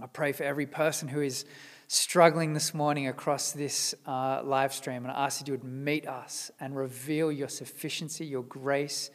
I 0.00 0.06
pray 0.06 0.32
for 0.32 0.44
every 0.44 0.66
person 0.66 1.08
who 1.08 1.20
is 1.20 1.44
struggling 1.92 2.54
this 2.54 2.72
morning 2.72 3.06
across 3.06 3.52
this 3.52 3.94
uh, 4.06 4.40
live 4.42 4.72
stream, 4.72 5.04
and 5.04 5.12
I 5.12 5.26
ask 5.26 5.40
that 5.40 5.46
you 5.46 5.52
would 5.52 5.62
meet 5.62 6.08
us 6.08 6.50
and 6.58 6.74
reveal 6.74 7.30
your 7.30 7.48
sufficiency, 7.48 8.24
your 8.24 8.44
grace, 8.44 9.10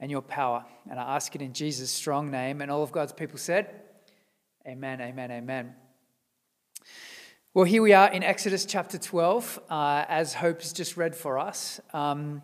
and 0.00 0.10
your 0.10 0.22
power. 0.22 0.64
And 0.90 0.98
I 0.98 1.16
ask 1.16 1.34
it 1.34 1.42
in 1.42 1.52
Jesus' 1.52 1.90
strong 1.90 2.30
name. 2.30 2.62
And 2.62 2.70
all 2.70 2.82
of 2.82 2.90
God's 2.90 3.12
people 3.12 3.36
said, 3.36 3.82
Amen, 4.66 5.02
amen, 5.02 5.30
amen. 5.30 5.74
Well, 7.52 7.66
here 7.66 7.82
we 7.82 7.92
are 7.92 8.10
in 8.10 8.22
Exodus 8.22 8.64
chapter 8.64 8.96
12, 8.96 9.60
uh, 9.68 10.06
as 10.08 10.32
Hope 10.32 10.62
has 10.62 10.72
just 10.72 10.96
read 10.96 11.14
for 11.14 11.38
us. 11.38 11.80
Um, 11.92 12.40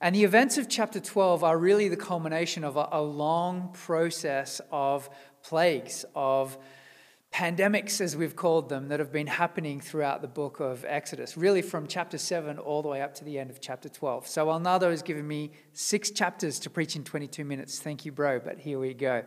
and 0.00 0.14
the 0.14 0.24
events 0.24 0.56
of 0.56 0.66
chapter 0.66 0.98
12 0.98 1.44
are 1.44 1.58
really 1.58 1.90
the 1.90 1.96
culmination 1.96 2.64
of 2.64 2.78
a, 2.78 2.88
a 2.90 3.02
long 3.02 3.68
process 3.74 4.62
of 4.72 5.10
plagues, 5.42 6.06
of 6.14 6.56
pandemics, 7.34 8.00
as 8.00 8.16
we've 8.16 8.36
called 8.36 8.68
them, 8.68 8.88
that 8.88 9.00
have 9.00 9.10
been 9.10 9.26
happening 9.26 9.80
throughout 9.80 10.22
the 10.22 10.28
book 10.28 10.60
of 10.60 10.84
Exodus, 10.86 11.36
really 11.36 11.62
from 11.62 11.88
chapter 11.88 12.16
7 12.16 12.58
all 12.58 12.80
the 12.80 12.86
way 12.86 13.02
up 13.02 13.12
to 13.12 13.24
the 13.24 13.40
end 13.40 13.50
of 13.50 13.60
chapter 13.60 13.88
12. 13.88 14.28
So 14.28 14.46
Alnado 14.46 14.88
has 14.88 15.02
given 15.02 15.26
me 15.26 15.50
six 15.72 16.12
chapters 16.12 16.60
to 16.60 16.70
preach 16.70 16.94
in 16.94 17.02
22 17.02 17.44
minutes. 17.44 17.80
Thank 17.80 18.04
you, 18.04 18.12
bro, 18.12 18.38
but 18.38 18.60
here 18.60 18.78
we 18.78 18.94
go. 18.94 19.24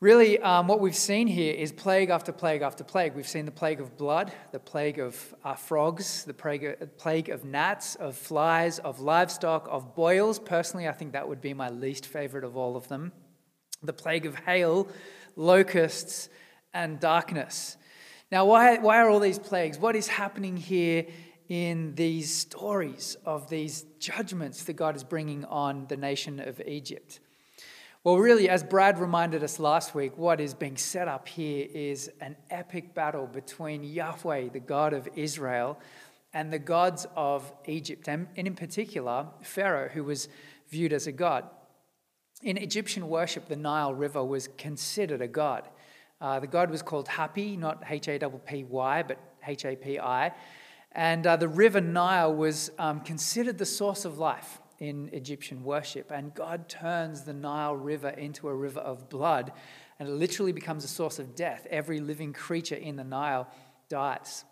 Really, 0.00 0.38
um, 0.38 0.66
what 0.66 0.80
we've 0.80 0.96
seen 0.96 1.26
here 1.26 1.52
is 1.52 1.72
plague 1.72 2.08
after 2.08 2.32
plague 2.32 2.62
after 2.62 2.82
plague. 2.82 3.14
We've 3.14 3.28
seen 3.28 3.44
the 3.44 3.50
plague 3.50 3.80
of 3.80 3.98
blood, 3.98 4.32
the 4.52 4.58
plague 4.58 4.98
of 4.98 5.34
uh, 5.44 5.56
frogs, 5.56 6.24
the 6.24 6.32
plague, 6.32 6.96
plague 6.96 7.28
of 7.28 7.44
gnats, 7.44 7.96
of 7.96 8.16
flies, 8.16 8.78
of 8.78 9.00
livestock, 9.00 9.68
of 9.70 9.94
boils. 9.94 10.38
Personally, 10.38 10.88
I 10.88 10.92
think 10.92 11.12
that 11.12 11.28
would 11.28 11.42
be 11.42 11.52
my 11.52 11.68
least 11.68 12.06
favorite 12.06 12.44
of 12.44 12.56
all 12.56 12.76
of 12.76 12.88
them. 12.88 13.12
The 13.82 13.92
plague 13.92 14.24
of 14.24 14.36
hail, 14.36 14.88
locusts, 15.36 16.30
and 16.74 17.00
darkness. 17.00 17.78
Now, 18.30 18.44
why, 18.44 18.78
why 18.78 18.98
are 18.98 19.08
all 19.08 19.20
these 19.20 19.38
plagues? 19.38 19.78
What 19.78 19.96
is 19.96 20.08
happening 20.08 20.56
here 20.56 21.06
in 21.48 21.94
these 21.94 22.34
stories 22.34 23.16
of 23.24 23.48
these 23.48 23.84
judgments 24.00 24.64
that 24.64 24.74
God 24.74 24.96
is 24.96 25.04
bringing 25.04 25.44
on 25.44 25.86
the 25.88 25.96
nation 25.96 26.40
of 26.40 26.60
Egypt? 26.66 27.20
Well, 28.02 28.18
really, 28.18 28.50
as 28.50 28.62
Brad 28.62 28.98
reminded 28.98 29.42
us 29.42 29.58
last 29.58 29.94
week, 29.94 30.18
what 30.18 30.38
is 30.38 30.52
being 30.52 30.76
set 30.76 31.08
up 31.08 31.26
here 31.26 31.66
is 31.72 32.10
an 32.20 32.36
epic 32.50 32.94
battle 32.94 33.26
between 33.26 33.82
Yahweh, 33.82 34.48
the 34.48 34.60
God 34.60 34.92
of 34.92 35.08
Israel, 35.16 35.78
and 36.34 36.52
the 36.52 36.58
gods 36.58 37.06
of 37.16 37.50
Egypt, 37.64 38.08
and 38.08 38.26
in 38.36 38.54
particular, 38.56 39.28
Pharaoh, 39.40 39.88
who 39.88 40.04
was 40.04 40.28
viewed 40.68 40.92
as 40.92 41.06
a 41.06 41.12
god. 41.12 41.48
In 42.42 42.58
Egyptian 42.58 43.08
worship, 43.08 43.48
the 43.48 43.56
Nile 43.56 43.94
River 43.94 44.22
was 44.22 44.48
considered 44.58 45.22
a 45.22 45.28
god. 45.28 45.68
Uh, 46.24 46.40
the 46.40 46.46
god 46.46 46.70
was 46.70 46.80
called 46.80 47.06
Hapi, 47.06 47.58
not 47.58 47.82
H 47.86 48.08
A 48.08 48.18
P 48.18 48.26
P 48.46 48.64
Y, 48.64 49.02
but 49.02 49.18
H 49.46 49.66
A 49.66 49.76
P 49.76 49.98
I. 49.98 50.32
And 50.92 51.26
uh, 51.26 51.36
the 51.36 51.48
river 51.48 51.82
Nile 51.82 52.34
was 52.34 52.70
um, 52.78 53.00
considered 53.00 53.58
the 53.58 53.66
source 53.66 54.06
of 54.06 54.16
life 54.16 54.62
in 54.78 55.10
Egyptian 55.12 55.62
worship. 55.62 56.10
And 56.10 56.32
God 56.32 56.66
turns 56.66 57.24
the 57.24 57.34
Nile 57.34 57.76
River 57.76 58.08
into 58.08 58.48
a 58.48 58.54
river 58.54 58.80
of 58.80 59.10
blood, 59.10 59.52
and 59.98 60.08
it 60.08 60.12
literally 60.12 60.52
becomes 60.52 60.82
a 60.82 60.88
source 60.88 61.18
of 61.18 61.34
death. 61.34 61.66
Every 61.68 62.00
living 62.00 62.32
creature 62.32 62.74
in 62.74 62.96
the 62.96 63.04
Nile 63.04 63.46
dies. 63.90 64.46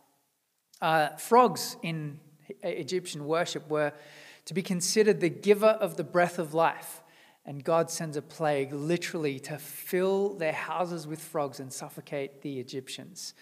Uh, 0.83 1.17
frogs 1.17 1.79
in 1.83 2.21
Egyptian 2.63 3.25
worship 3.25 3.67
were 3.71 3.95
to 4.45 4.53
be 4.53 4.61
considered 4.61 5.21
the 5.21 5.31
giver 5.31 5.79
of 5.81 5.97
the 5.97 6.05
breath 6.05 6.39
of 6.39 6.53
life. 6.53 7.02
And 7.45 7.65
God 7.65 7.91
sends 7.91 8.17
a 8.17 8.23
plague 8.23 8.73
literally 8.73 9.41
to 9.41 9.59
fill 9.59 10.35
their 10.35 10.53
houses 10.53 11.07
with 11.07 11.21
frogs 11.21 11.59
and 11.59 11.73
suffocate 11.73 12.43
the 12.43 12.61
Egyptians. 12.61 13.35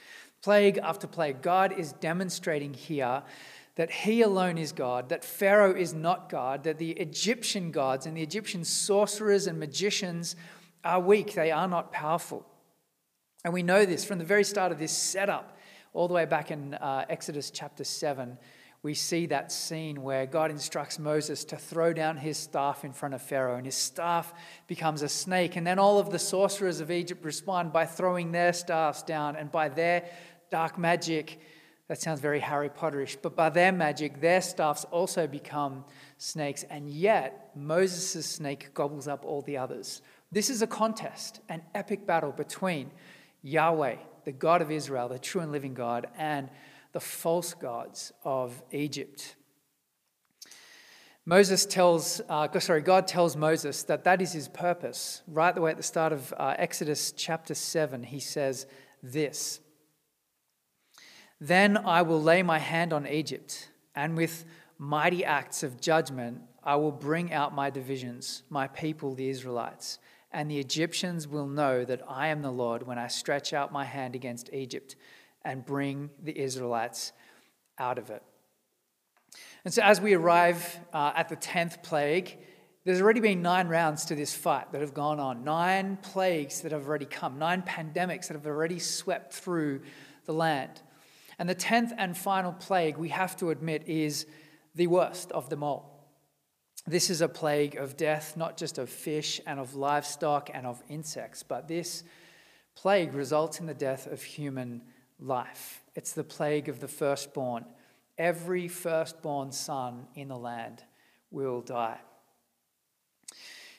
Plague 0.43 0.79
after 0.79 1.07
plague. 1.07 1.43
God 1.43 1.79
is 1.79 1.93
demonstrating 1.93 2.73
here 2.73 3.23
that 3.77 3.91
He 3.91 4.23
alone 4.23 4.57
is 4.57 4.73
God, 4.73 5.11
that 5.11 5.25
Pharaoh 5.25 5.75
is 5.75 5.93
not 5.93 6.31
God, 6.31 6.65
that 6.65 6.79
the 6.79 6.93
Egyptian 6.93 7.71
gods 7.71 8.07
and 8.07 8.17
the 8.17 8.23
Egyptian 8.23 8.65
sorcerers 8.65 9.47
and 9.47 9.59
magicians 9.59 10.35
are 10.83 11.01
weak, 11.01 11.35
they 11.35 11.51
are 11.51 11.69
not 11.69 11.93
powerful. 11.93 12.47
And 13.45 13.53
we 13.53 13.63
know 13.63 13.85
this 13.85 14.05
from 14.05 14.19
the 14.19 14.25
very 14.25 14.45
start 14.45 14.73
of 14.73 14.79
this 14.79 14.93
setup, 14.93 15.59
all 15.93 16.09
the 16.09 16.15
way 16.15 16.25
back 16.25 16.51
in 16.51 16.75
uh, 16.75 17.05
Exodus 17.09 17.51
chapter 17.51 17.85
7 17.85 18.39
we 18.83 18.95
see 18.95 19.27
that 19.27 19.53
scene 19.53 20.03
where 20.03 20.25
God 20.25 20.51
instructs 20.51 20.99
Moses 20.99 21.45
to 21.45 21.57
throw 21.57 21.93
down 21.93 22.17
his 22.17 22.39
staff 22.39 22.85
in 22.85 22.93
front 22.93 23.15
of 23.15 23.21
Pharaoh, 23.21 23.57
and 23.57 23.67
his 23.67 23.75
staff 23.75 24.33
becomes 24.67 25.03
a 25.03 25.09
snake. 25.09 25.57
And 25.57 25.67
then 25.67 25.79
all 25.79 25.99
of 25.99 26.11
the 26.11 26.19
sorcerers 26.19 26.81
of 26.81 26.91
Egypt 26.91 27.25
respond 27.25 27.73
by 27.73 27.85
throwing 27.85 28.33
their 28.33 28.55
staffs 28.55 29.03
down, 29.03 29.37
and 29.37 29.53
by 29.53 29.69
their 29.69 30.05
dark 30.51 30.79
magic, 30.79 31.41
that 31.89 32.01
sounds 32.01 32.21
very 32.21 32.41
Harry 32.41 32.71
Potterish, 32.71 33.17
but 33.21 33.37
by 33.37 33.51
their 33.51 33.73
magic, 33.73 34.21
their 34.21 34.41
staffs 34.41 34.85
also 34.85 35.27
become 35.27 35.85
snakes, 36.17 36.63
and 36.71 36.89
yet 36.89 37.51
Moses' 37.55 38.25
snake 38.25 38.73
gobbles 38.73 39.09
up 39.09 39.25
all 39.25 39.43
the 39.43 39.59
others. 39.59 40.01
This 40.33 40.49
is 40.49 40.63
a 40.63 40.67
contest, 40.67 41.41
an 41.49 41.63
epic 41.75 42.07
battle 42.07 42.33
between 42.33 42.93
Yahweh, 43.43 43.97
the 44.25 44.33
God 44.33 44.63
of 44.63 44.71
Israel, 44.71 45.09
the 45.09 45.19
true 45.19 45.41
and 45.41 45.53
living 45.53 45.75
God, 45.75 46.07
and 46.17 46.49
the 46.93 47.01
false 47.01 47.55
gods 47.55 48.13
of 48.25 48.63
Egypt. 48.73 49.37
Moses 51.27 51.67
tells, 51.67 52.21
uh, 52.29 52.59
sorry, 52.59 52.81
God 52.81 53.07
tells 53.07 53.37
Moses 53.37 53.83
that 53.85 54.05
that 54.05 54.21
is 54.21 54.33
his 54.33 54.49
purpose. 54.49 55.23
Right 55.29 55.55
the 55.55 55.61
way 55.61 55.71
at 55.71 55.77
the 55.77 55.83
start 55.83 56.13
of 56.13 56.35
uh, 56.37 56.55
Exodus 56.59 57.13
chapter 57.13 57.55
7, 57.55 58.03
he 58.03 58.21
says 58.21 58.67
this 59.03 59.61
Then 61.41 61.77
I 61.77 62.03
will 62.03 62.21
lay 62.21 62.43
my 62.43 62.59
hand 62.59 62.93
on 62.93 63.07
Egypt, 63.07 63.71
and 63.95 64.17
with 64.17 64.45
mighty 64.79 65.25
acts 65.25 65.63
of 65.63 65.81
judgment 65.81 66.41
I 66.65 66.77
will 66.77 66.93
bring 66.93 67.33
out 67.33 67.55
my 67.55 67.71
divisions, 67.71 68.43
my 68.51 68.67
people, 68.67 69.15
the 69.15 69.29
Israelites. 69.29 69.99
And 70.33 70.51
the 70.51 70.59
Egyptians 70.59 71.27
will 71.27 71.47
know 71.47 71.85
that 71.85 72.03
I 72.09 72.29
am 72.29 72.43
the 72.43 72.53
Lord 72.53 72.87
when 72.87 72.99
I 72.99 73.09
stretch 73.09 73.53
out 73.53 73.73
my 73.73 73.85
hand 73.85 74.15
against 74.15 74.53
Egypt 74.53 74.95
and 75.45 75.65
bring 75.65 76.11
the 76.23 76.39
Israelites 76.39 77.13
out 77.79 77.99
of 77.99 78.11
it. 78.11 78.23
And 79.65 79.73
so, 79.73 79.83
as 79.83 80.01
we 80.01 80.15
arrive 80.15 80.81
uh, 80.93 81.13
at 81.15 81.29
the 81.29 81.37
10th 81.37 81.83
plague, 81.83 82.39
there's 82.85 83.01
already 83.01 83.21
been 83.21 83.43
nine 83.43 83.69
rounds 83.69 84.07
to 84.07 84.15
this 84.15 84.35
fight 84.35 84.73
that 84.73 84.81
have 84.81 84.95
gone 84.95 85.21
on, 85.21 85.45
nine 85.45 85.99
plagues 86.01 86.63
that 86.63 86.73
have 86.73 86.89
already 86.89 87.05
come, 87.05 87.39
nine 87.39 87.63
pandemics 87.63 88.29
that 88.29 88.35
have 88.35 88.47
already 88.47 88.79
swept 88.79 89.35
through 89.35 89.83
the 90.25 90.33
land. 90.33 90.81
And 91.39 91.49
the 91.49 91.55
10th 91.55 91.93
and 91.99 92.17
final 92.17 92.53
plague, 92.53 92.97
we 92.97 93.11
have 93.11 93.37
to 93.37 93.51
admit, 93.51 93.87
is 93.87 94.27
the 94.75 94.87
worst 94.87 95.31
of 95.33 95.51
them 95.51 95.63
all. 95.63 96.09
This 96.87 97.11
is 97.11 97.21
a 97.21 97.29
plague 97.29 97.77
of 97.77 97.97
death, 97.97 98.37
not 98.37 98.57
just 98.57 98.79
of 98.79 98.89
fish 98.89 99.41
and 99.47 99.61
of 99.61 99.75
livestock 99.75 100.51
and 100.53 100.67
of 100.67 100.83
insects, 100.89 101.43
but 101.43 101.69
this 101.69 102.03
plague 102.75 103.13
results 103.13 103.61
in 103.61 103.67
the 103.67 103.75
death 103.75 104.07
of 104.07 104.23
human 104.23 104.81
life. 105.21 105.83
It's 105.95 106.13
the 106.13 106.25
plague 106.25 106.69
of 106.69 106.81
the 106.81 106.89
firstborn. 106.89 107.65
Every 108.19 108.69
firstborn 108.69 109.53
son 109.53 110.07
in 110.15 110.29
the 110.29 110.37
land 110.37 110.85
will 111.31 111.61
die. 111.61 111.99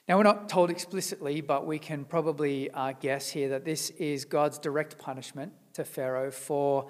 Now, 0.07 0.17
we're 0.17 0.23
not 0.23 0.49
told 0.49 0.69
explicitly, 0.69 1.41
but 1.41 1.65
we 1.65 1.79
can 1.79 2.05
probably 2.05 2.69
uh, 2.71 2.93
guess 2.99 3.29
here 3.29 3.49
that 3.49 3.65
this 3.65 3.91
is 3.91 4.25
God's 4.25 4.57
direct 4.57 4.97
punishment 4.97 5.53
to 5.73 5.85
Pharaoh 5.85 6.31
for 6.31 6.89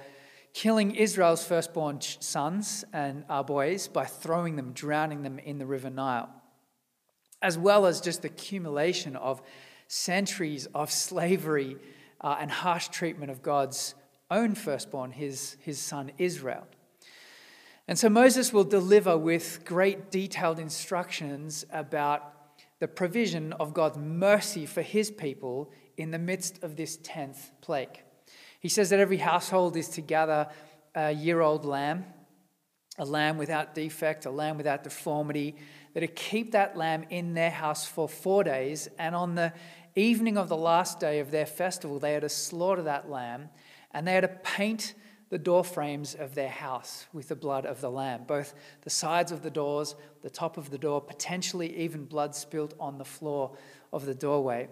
killing 0.53 0.95
Israel's 0.95 1.45
firstborn 1.45 2.01
sons 2.01 2.83
and 2.93 3.23
uh, 3.29 3.43
boys 3.43 3.87
by 3.87 4.05
throwing 4.05 4.55
them, 4.55 4.71
drowning 4.73 5.23
them 5.23 5.39
in 5.39 5.57
the 5.57 5.65
river 5.65 5.89
Nile, 5.89 6.29
as 7.41 7.57
well 7.57 7.85
as 7.85 8.01
just 8.01 8.21
the 8.21 8.27
accumulation 8.27 9.15
of 9.15 9.41
centuries 9.87 10.67
of 10.73 10.89
slavery 10.91 11.77
uh, 12.21 12.37
and 12.39 12.49
harsh 12.49 12.87
treatment 12.89 13.31
of 13.31 13.41
God's 13.41 13.93
own 14.31 14.55
firstborn, 14.55 15.11
his, 15.11 15.57
his 15.59 15.77
son 15.77 16.11
Israel. 16.17 16.65
And 17.87 17.99
so 17.99 18.09
Moses 18.09 18.53
will 18.53 18.63
deliver 18.63 19.17
with 19.17 19.65
great 19.65 20.09
detailed 20.09 20.59
instructions 20.59 21.65
about 21.71 22.33
the 22.79 22.87
provision 22.87 23.53
of 23.53 23.73
God's 23.73 23.97
mercy 23.97 24.65
for 24.65 24.81
his 24.81 25.11
people 25.11 25.71
in 25.97 26.11
the 26.11 26.17
midst 26.17 26.63
of 26.63 26.75
this 26.75 26.97
10th 26.97 27.51
plague. 27.61 28.01
He 28.59 28.69
says 28.69 28.89
that 28.89 28.99
every 28.99 29.17
household 29.17 29.75
is 29.75 29.89
to 29.89 30.01
gather 30.01 30.47
a 30.95 31.11
year 31.11 31.41
old 31.41 31.65
lamb, 31.65 32.05
a 32.97 33.05
lamb 33.05 33.37
without 33.37 33.75
defect, 33.75 34.25
a 34.25 34.31
lamb 34.31 34.57
without 34.57 34.83
deformity. 34.83 35.55
That 35.93 36.01
to 36.01 36.07
keep 36.07 36.51
that 36.53 36.77
lamb 36.77 37.05
in 37.09 37.33
their 37.33 37.49
house 37.49 37.85
for 37.85 38.07
four 38.07 38.43
days, 38.43 38.87
and 38.97 39.15
on 39.15 39.35
the 39.35 39.53
evening 39.95 40.37
of 40.37 40.47
the 40.47 40.57
last 40.57 40.99
day 40.99 41.19
of 41.19 41.31
their 41.31 41.45
festival, 41.45 41.99
they 41.99 42.15
are 42.15 42.21
to 42.21 42.29
slaughter 42.29 42.83
that 42.83 43.09
lamb, 43.09 43.49
and 43.93 44.07
they 44.07 44.17
are 44.17 44.21
to 44.21 44.27
paint 44.27 44.93
the 45.29 45.37
door 45.37 45.63
frames 45.63 46.13
of 46.13 46.35
their 46.35 46.49
house 46.49 47.05
with 47.13 47.29
the 47.29 47.35
blood 47.35 47.65
of 47.65 47.79
the 47.79 47.89
lamb, 47.89 48.23
both 48.27 48.53
the 48.81 48.89
sides 48.89 49.31
of 49.31 49.43
the 49.43 49.49
doors, 49.49 49.95
the 50.21 50.29
top 50.29 50.57
of 50.57 50.69
the 50.69 50.77
door, 50.77 51.01
potentially 51.01 51.75
even 51.77 52.05
blood 52.05 52.35
spilt 52.35 52.73
on 52.79 52.97
the 52.97 53.05
floor 53.05 53.55
of 53.93 54.05
the 54.05 54.13
doorway. 54.15 54.67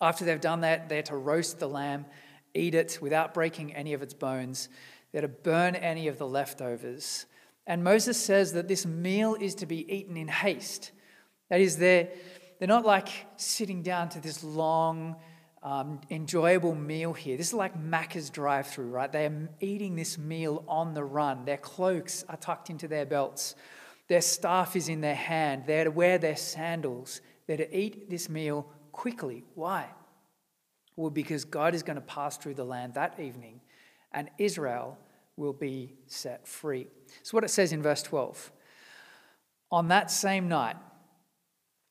After 0.00 0.24
they've 0.24 0.40
done 0.40 0.60
that, 0.60 0.88
they're 0.88 1.02
to 1.02 1.16
roast 1.16 1.58
the 1.58 1.68
lamb 1.68 2.06
eat 2.54 2.74
it 2.74 2.98
without 3.00 3.34
breaking 3.34 3.74
any 3.74 3.92
of 3.92 4.02
its 4.02 4.14
bones. 4.14 4.68
They're 5.12 5.22
to 5.22 5.28
burn 5.28 5.74
any 5.76 6.08
of 6.08 6.18
the 6.18 6.26
leftovers. 6.26 7.26
And 7.66 7.84
Moses 7.84 8.22
says 8.22 8.52
that 8.54 8.68
this 8.68 8.86
meal 8.86 9.36
is 9.38 9.54
to 9.56 9.66
be 9.66 9.92
eaten 9.92 10.16
in 10.16 10.28
haste. 10.28 10.92
That 11.48 11.60
is, 11.60 11.76
they're, 11.76 12.08
they're 12.58 12.68
not 12.68 12.84
like 12.84 13.08
sitting 13.36 13.82
down 13.82 14.08
to 14.10 14.20
this 14.20 14.42
long, 14.42 15.16
um, 15.62 16.00
enjoyable 16.10 16.74
meal 16.74 17.12
here. 17.12 17.36
This 17.36 17.48
is 17.48 17.54
like 17.54 17.78
Macca's 17.78 18.30
drive 18.30 18.66
through, 18.66 18.88
right? 18.88 19.10
They 19.10 19.26
are 19.26 19.48
eating 19.60 19.94
this 19.96 20.16
meal 20.16 20.64
on 20.66 20.94
the 20.94 21.04
run. 21.04 21.44
Their 21.44 21.58
cloaks 21.58 22.24
are 22.28 22.36
tucked 22.36 22.70
into 22.70 22.88
their 22.88 23.06
belts, 23.06 23.54
their 24.08 24.20
staff 24.20 24.74
is 24.74 24.88
in 24.88 25.00
their 25.00 25.14
hand. 25.14 25.64
They're 25.66 25.84
to 25.84 25.90
wear 25.92 26.18
their 26.18 26.34
sandals. 26.34 27.20
They're 27.46 27.58
to 27.58 27.76
eat 27.76 28.10
this 28.10 28.28
meal 28.28 28.66
quickly. 28.90 29.44
Why? 29.54 29.86
Well, 30.96 31.10
because 31.10 31.44
God 31.44 31.76
is 31.76 31.84
going 31.84 31.94
to 31.94 32.02
pass 32.02 32.36
through 32.36 32.54
the 32.54 32.64
land 32.64 32.94
that 32.94 33.20
evening 33.20 33.60
and 34.12 34.28
Israel 34.38 34.98
will 35.36 35.52
be 35.52 35.94
set 36.06 36.46
free. 36.46 36.88
So, 37.22 37.36
what 37.36 37.44
it 37.44 37.50
says 37.50 37.72
in 37.72 37.82
verse 37.82 38.02
12 38.02 38.52
On 39.70 39.88
that 39.88 40.10
same 40.10 40.48
night, 40.48 40.76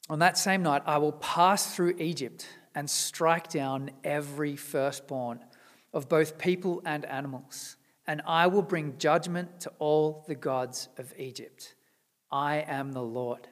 on 0.10 0.20
that 0.20 0.38
same 0.38 0.62
night, 0.62 0.84
I 0.86 0.98
will 0.98 1.14
pass 1.14 1.74
through 1.74 1.96
Egypt 2.00 2.48
and 2.80 2.90
strike 2.90 3.50
down 3.50 3.92
every 4.06 4.56
firstborn 4.56 5.44
of 5.92 6.08
both 6.08 6.38
people 6.38 6.82
and 6.86 7.04
animals, 7.04 7.76
and 8.08 8.22
I 8.26 8.48
will 8.48 8.62
bring 8.62 8.98
judgment 8.98 9.60
to 9.60 9.72
all 9.80 10.24
the 10.30 10.36
gods 10.36 10.88
of 10.98 11.14
Egypt. 11.18 11.76
I 12.32 12.64
am 12.66 12.94
the 12.94 13.04
Lord. 13.04 13.50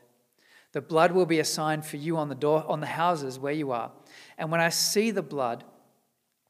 The 0.72 0.80
blood 0.80 1.12
will 1.12 1.26
be 1.26 1.40
a 1.40 1.44
sign 1.44 1.82
for 1.82 1.98
you 1.98 2.16
on 2.16 2.30
the 2.30 2.36
door 2.36 2.64
on 2.70 2.80
the 2.80 2.88
houses 2.88 3.38
where 3.38 3.52
you 3.52 3.72
are. 3.72 3.92
And 4.38 4.50
when 4.50 4.62
I 4.62 4.70
see 4.70 5.12
the 5.12 5.22
blood, 5.22 5.66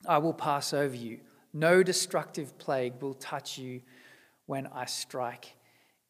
I 0.07 0.19
will 0.19 0.35
pass 0.35 0.71
over 0.71 0.95
you. 0.95 1.21
No 1.53 1.81
destructive 1.81 2.59
plague 2.59 3.01
will 3.01 3.15
touch 3.15 3.57
you 3.57 3.81
when 4.45 4.67
I 4.67 4.85
strike 4.85 5.55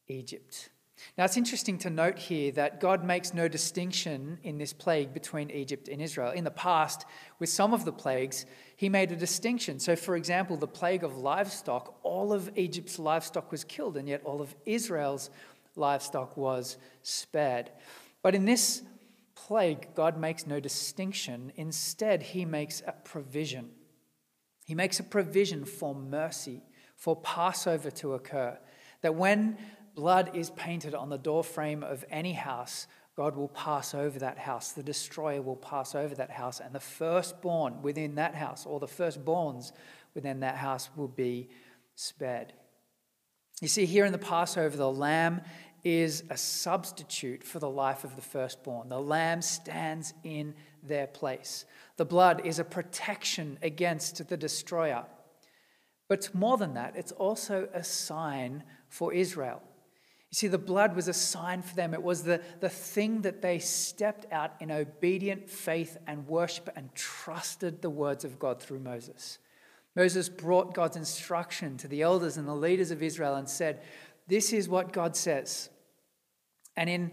Egypt. 0.06 0.68
Now, 1.16 1.24
it's 1.24 1.36
interesting 1.36 1.78
to 1.78 1.90
note 1.90 2.18
here 2.18 2.52
that 2.52 2.80
God 2.80 3.04
makes 3.04 3.34
no 3.34 3.48
distinction 3.48 4.38
in 4.42 4.58
this 4.58 4.72
plague 4.72 5.12
between 5.12 5.50
Egypt 5.50 5.88
and 5.88 6.02
Israel. 6.02 6.32
In 6.32 6.44
the 6.44 6.50
past, 6.50 7.06
with 7.38 7.48
some 7.48 7.72
of 7.72 7.84
the 7.84 7.92
plagues, 7.92 8.46
he 8.76 8.88
made 8.88 9.12
a 9.12 9.16
distinction. 9.16 9.78
So, 9.78 9.96
for 9.96 10.16
example, 10.16 10.56
the 10.56 10.66
plague 10.66 11.04
of 11.04 11.16
livestock, 11.16 11.98
all 12.02 12.32
of 12.32 12.50
Egypt's 12.56 12.98
livestock 12.98 13.50
was 13.50 13.64
killed, 13.64 13.96
and 13.96 14.08
yet 14.08 14.22
all 14.24 14.40
of 14.40 14.54
Israel's 14.64 15.30
livestock 15.76 16.36
was 16.36 16.76
spared. 17.02 17.70
But 18.22 18.34
in 18.34 18.44
this 18.44 18.82
plague, 19.34 19.94
God 19.94 20.18
makes 20.18 20.46
no 20.46 20.60
distinction. 20.60 21.52
Instead, 21.56 22.22
he 22.22 22.44
makes 22.44 22.82
a 22.86 22.92
provision. 22.92 23.70
He 24.66 24.74
makes 24.74 25.00
a 25.00 25.04
provision 25.04 25.64
for 25.64 25.94
mercy, 25.94 26.62
for 26.96 27.16
Passover 27.16 27.90
to 27.92 28.14
occur. 28.14 28.58
That 29.02 29.14
when 29.14 29.56
blood 29.98 30.30
is 30.32 30.50
painted 30.50 30.94
on 30.94 31.08
the 31.08 31.18
doorframe 31.18 31.82
of 31.82 32.04
any 32.08 32.32
house, 32.32 32.86
God 33.16 33.34
will 33.34 33.48
pass 33.48 33.94
over 33.94 34.16
that 34.20 34.38
house. 34.38 34.70
The 34.70 34.82
destroyer 34.84 35.42
will 35.42 35.56
pass 35.56 35.96
over 35.96 36.14
that 36.14 36.30
house, 36.30 36.60
and 36.60 36.72
the 36.72 36.78
firstborn 36.78 37.82
within 37.82 38.14
that 38.14 38.36
house, 38.36 38.64
or 38.64 38.78
the 38.78 38.86
firstborns 38.86 39.72
within 40.14 40.38
that 40.38 40.54
house, 40.54 40.88
will 40.94 41.08
be 41.08 41.48
spared. 41.96 42.52
You 43.60 43.66
see, 43.66 43.86
here 43.86 44.04
in 44.04 44.12
the 44.12 44.18
Passover, 44.18 44.76
the 44.76 44.88
lamb 44.88 45.40
is 45.82 46.22
a 46.30 46.36
substitute 46.36 47.42
for 47.42 47.58
the 47.58 47.68
life 47.68 48.04
of 48.04 48.14
the 48.14 48.22
firstborn. 48.22 48.88
The 48.88 49.00
lamb 49.00 49.42
stands 49.42 50.14
in 50.22 50.54
their 50.80 51.08
place. 51.08 51.64
The 51.96 52.04
blood 52.04 52.46
is 52.46 52.60
a 52.60 52.64
protection 52.64 53.58
against 53.62 54.28
the 54.28 54.36
destroyer. 54.36 55.06
But 56.06 56.32
more 56.36 56.56
than 56.56 56.74
that, 56.74 56.94
it's 56.94 57.10
also 57.10 57.68
a 57.74 57.82
sign 57.82 58.62
for 58.88 59.12
Israel. 59.12 59.60
You 60.30 60.36
see, 60.36 60.48
the 60.48 60.58
blood 60.58 60.94
was 60.94 61.08
a 61.08 61.14
sign 61.14 61.62
for 61.62 61.74
them. 61.74 61.94
It 61.94 62.02
was 62.02 62.22
the, 62.22 62.42
the 62.60 62.68
thing 62.68 63.22
that 63.22 63.40
they 63.40 63.58
stepped 63.58 64.30
out 64.30 64.52
in 64.60 64.70
obedient 64.70 65.48
faith 65.48 65.96
and 66.06 66.26
worship 66.26 66.68
and 66.76 66.94
trusted 66.94 67.80
the 67.80 67.88
words 67.88 68.24
of 68.24 68.38
God 68.38 68.60
through 68.60 68.80
Moses. 68.80 69.38
Moses 69.96 70.28
brought 70.28 70.74
God's 70.74 70.98
instruction 70.98 71.78
to 71.78 71.88
the 71.88 72.02
elders 72.02 72.36
and 72.36 72.46
the 72.46 72.54
leaders 72.54 72.90
of 72.90 73.02
Israel 73.02 73.36
and 73.36 73.48
said, 73.48 73.80
This 74.26 74.52
is 74.52 74.68
what 74.68 74.92
God 74.92 75.16
says. 75.16 75.70
And 76.76 76.90
in 76.90 77.12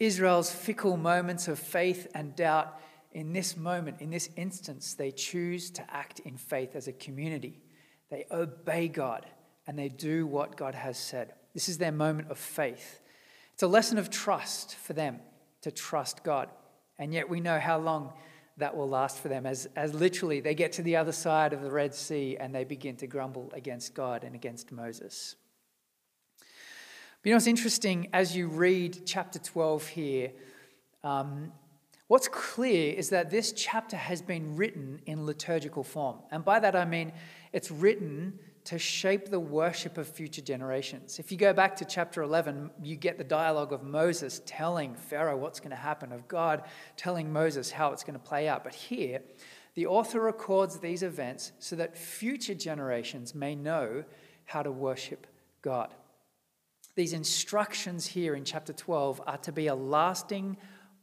Israel's 0.00 0.50
fickle 0.50 0.96
moments 0.96 1.48
of 1.48 1.58
faith 1.58 2.08
and 2.14 2.34
doubt, 2.34 2.80
in 3.12 3.32
this 3.32 3.56
moment, 3.56 4.00
in 4.00 4.10
this 4.10 4.30
instance, 4.36 4.94
they 4.94 5.12
choose 5.12 5.70
to 5.70 5.94
act 5.94 6.20
in 6.20 6.36
faith 6.36 6.74
as 6.74 6.88
a 6.88 6.92
community. 6.92 7.62
They 8.10 8.24
obey 8.30 8.88
God 8.88 9.26
and 9.66 9.78
they 9.78 9.88
do 9.88 10.26
what 10.26 10.56
God 10.56 10.74
has 10.74 10.98
said. 10.98 11.32
This 11.54 11.68
is 11.68 11.78
their 11.78 11.92
moment 11.92 12.30
of 12.30 12.38
faith. 12.38 13.00
It's 13.54 13.62
a 13.62 13.68
lesson 13.68 13.98
of 13.98 14.10
trust 14.10 14.74
for 14.74 14.92
them 14.92 15.20
to 15.62 15.70
trust 15.70 16.24
God. 16.24 16.48
And 16.98 17.14
yet 17.14 17.28
we 17.28 17.40
know 17.40 17.58
how 17.58 17.78
long 17.78 18.12
that 18.56 18.76
will 18.76 18.88
last 18.88 19.18
for 19.18 19.28
them 19.28 19.46
as, 19.46 19.66
as 19.74 19.94
literally 19.94 20.40
they 20.40 20.54
get 20.54 20.72
to 20.72 20.82
the 20.82 20.96
other 20.96 21.12
side 21.12 21.52
of 21.52 21.62
the 21.62 21.70
Red 21.70 21.94
Sea 21.94 22.36
and 22.38 22.54
they 22.54 22.64
begin 22.64 22.96
to 22.96 23.06
grumble 23.06 23.50
against 23.52 23.94
God 23.94 24.22
and 24.22 24.34
against 24.34 24.70
Moses. 24.70 25.36
But 26.38 27.28
you 27.28 27.30
know 27.30 27.36
what's 27.36 27.46
interesting 27.46 28.08
as 28.12 28.36
you 28.36 28.48
read 28.48 29.06
chapter 29.06 29.38
12 29.38 29.88
here? 29.88 30.32
Um, 31.02 31.52
what's 32.06 32.28
clear 32.28 32.94
is 32.94 33.10
that 33.10 33.30
this 33.30 33.52
chapter 33.52 33.96
has 33.96 34.22
been 34.22 34.56
written 34.56 35.00
in 35.06 35.26
liturgical 35.26 35.82
form. 35.82 36.18
And 36.30 36.44
by 36.44 36.60
that 36.60 36.76
I 36.76 36.84
mean 36.84 37.12
it's 37.52 37.70
written 37.70 38.38
to 38.64 38.78
shape 38.78 39.28
the 39.28 39.40
worship 39.40 39.98
of 39.98 40.08
future 40.08 40.40
generations. 40.40 41.18
If 41.18 41.30
you 41.30 41.36
go 41.36 41.52
back 41.52 41.76
to 41.76 41.84
chapter 41.84 42.22
11, 42.22 42.70
you 42.82 42.96
get 42.96 43.18
the 43.18 43.24
dialogue 43.24 43.72
of 43.72 43.82
Moses 43.82 44.40
telling 44.46 44.94
Pharaoh 44.94 45.36
what's 45.36 45.60
going 45.60 45.70
to 45.70 45.76
happen, 45.76 46.12
of 46.12 46.26
God 46.28 46.62
telling 46.96 47.30
Moses 47.32 47.70
how 47.70 47.92
it's 47.92 48.04
going 48.04 48.18
to 48.18 48.24
play 48.24 48.48
out. 48.48 48.64
But 48.64 48.74
here, 48.74 49.20
the 49.74 49.86
author 49.86 50.20
records 50.20 50.78
these 50.78 51.02
events 51.02 51.52
so 51.58 51.76
that 51.76 51.98
future 51.98 52.54
generations 52.54 53.34
may 53.34 53.54
know 53.54 54.04
how 54.46 54.62
to 54.62 54.70
worship 54.70 55.26
God. 55.60 55.92
These 56.94 57.12
instructions 57.12 58.06
here 58.06 58.34
in 58.34 58.44
chapter 58.44 58.72
12 58.72 59.20
are 59.26 59.38
to 59.38 59.52
be 59.52 59.66
a 59.66 59.74
lasting 59.74 60.56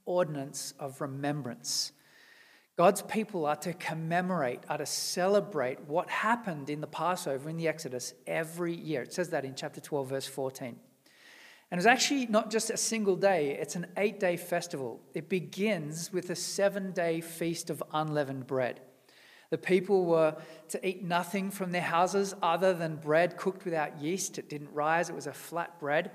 ordinance 0.06 0.74
of 0.80 1.00
remembrance. 1.02 1.92
God's 2.82 3.04
people 3.04 3.46
are 3.46 3.58
to 3.58 3.74
commemorate, 3.74 4.62
are 4.68 4.80
to 4.80 4.88
celebrate 4.88 5.82
what 5.82 6.10
happened 6.10 6.68
in 6.68 6.82
the 6.82 6.88
Passover 6.88 7.48
in 7.48 7.56
the 7.56 7.68
Exodus 7.68 8.16
every 8.26 8.74
year. 8.74 9.04
It 9.04 9.14
says 9.14 9.30
that 9.30 9.46
in 9.46 9.54
chapter 9.54 9.80
12, 9.80 10.10
verse 10.10 10.26
14. 10.26 10.76
And 11.70 11.78
it's 11.78 11.86
actually 11.86 12.26
not 12.26 12.50
just 12.50 12.72
a 12.72 12.78
single 12.78 13.16
day, 13.16 13.52
it's 13.52 13.76
an 13.76 13.86
eight 13.98 14.20
day 14.20 14.36
festival. 14.36 15.00
It 15.14 15.30
begins 15.30 16.12
with 16.12 16.32
a 16.32 16.36
seven 16.36 16.92
day 16.92 17.22
feast 17.22 17.70
of 17.70 17.84
unleavened 17.94 18.48
bread. 18.48 18.82
The 19.52 19.60
people 19.60 20.06
were 20.06 20.36
to 20.70 20.88
eat 20.88 21.04
nothing 21.04 21.52
from 21.52 21.72
their 21.72 21.82
houses 21.82 22.34
other 22.42 22.74
than 22.74 22.96
bread 22.96 23.38
cooked 23.38 23.64
without 23.64 24.02
yeast. 24.02 24.40
It 24.40 24.50
didn't 24.50 24.74
rise, 24.74 25.08
it 25.08 25.16
was 25.16 25.28
a 25.28 25.34
flat 25.34 25.80
bread. 25.80 26.10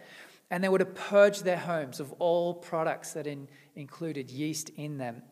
And 0.50 0.64
they 0.64 0.68
were 0.68 0.80
to 0.80 0.84
purge 0.84 1.42
their 1.42 1.58
homes 1.58 2.00
of 2.00 2.12
all 2.14 2.54
products 2.54 3.12
that 3.12 3.28
in, 3.28 3.46
included 3.76 4.32
yeast 4.32 4.70
in 4.70 4.98
them. 4.98 5.22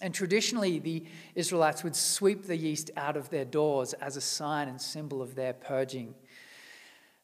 And 0.00 0.12
traditionally, 0.14 0.78
the 0.78 1.04
Israelites 1.34 1.84
would 1.84 1.94
sweep 1.94 2.44
the 2.44 2.56
yeast 2.56 2.90
out 2.96 3.16
of 3.16 3.30
their 3.30 3.44
doors 3.44 3.92
as 3.94 4.16
a 4.16 4.20
sign 4.20 4.68
and 4.68 4.80
symbol 4.80 5.22
of 5.22 5.34
their 5.34 5.52
purging. 5.52 6.14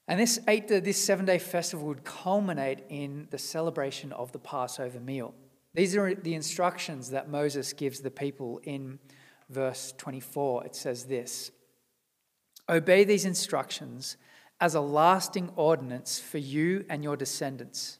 And 0.06 0.18
this 0.18 0.40
eight, 0.48 0.70
uh, 0.70 0.80
this 0.80 1.02
seven 1.02 1.24
day 1.24 1.38
festival 1.38 1.86
would 1.86 2.04
culminate 2.04 2.84
in 2.88 3.28
the 3.30 3.38
celebration 3.38 4.12
of 4.12 4.32
the 4.32 4.38
Passover 4.38 5.00
meal. 5.00 5.34
These 5.74 5.96
are 5.96 6.14
the 6.14 6.34
instructions 6.34 7.10
that 7.10 7.28
Moses 7.28 7.72
gives 7.72 8.00
the 8.00 8.10
people 8.10 8.60
in 8.64 8.98
verse 9.48 9.94
24. 9.98 10.66
It 10.66 10.74
says 10.74 11.04
this 11.04 11.52
Obey 12.68 13.04
these 13.04 13.24
instructions 13.24 14.16
as 14.60 14.74
a 14.74 14.80
lasting 14.80 15.50
ordinance 15.56 16.20
for 16.20 16.38
you 16.38 16.84
and 16.88 17.02
your 17.02 17.16
descendants. 17.16 17.98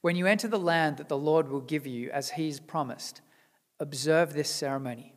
When 0.00 0.16
you 0.16 0.26
enter 0.26 0.48
the 0.48 0.58
land 0.58 0.98
that 0.98 1.08
the 1.08 1.16
Lord 1.16 1.48
will 1.48 1.60
give 1.60 1.86
you, 1.86 2.10
as 2.10 2.30
he's 2.30 2.60
promised, 2.60 3.22
observe 3.80 4.32
this 4.32 4.50
ceremony. 4.50 5.14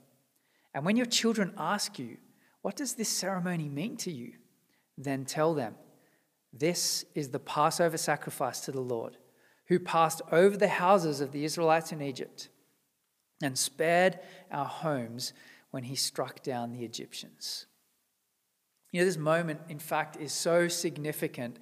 And 0.74 0.86
when 0.86 0.98
your 0.98 1.06
children 1.06 1.54
ask 1.58 1.98
you, 2.00 2.18
What 2.62 2.76
does 2.76 2.96
this 2.96 3.10
ceremony 3.10 3.70
mean 3.70 3.98
to 3.98 4.12
you? 4.12 4.34
then 4.98 5.26
tell 5.26 5.54
them, 5.54 5.76
this 6.52 7.06
is 7.14 7.30
the 7.30 7.40
Passover 7.40 7.98
sacrifice 7.98 8.62
to 8.62 8.72
the 8.72 8.82
Lord, 8.82 9.18
who 9.68 9.80
passed 9.80 10.22
over 10.32 10.58
the 10.58 10.68
houses 10.68 11.22
of 11.22 11.32
the 11.32 11.46
Israelites 11.46 11.92
in 11.92 12.02
Egypt 12.02 12.50
and 13.42 13.58
spared 13.58 14.20
our 14.52 14.66
homes 14.66 15.34
when 15.70 15.84
he 15.84 15.96
struck 15.96 16.42
down 16.42 16.72
the 16.72 16.84
Egyptians. 16.84 17.68
You 18.92 19.02
know, 19.02 19.06
this 19.06 19.18
moment, 19.18 19.60
in 19.70 19.80
fact, 19.80 20.18
is 20.18 20.32
so 20.32 20.68
significant 20.68 21.60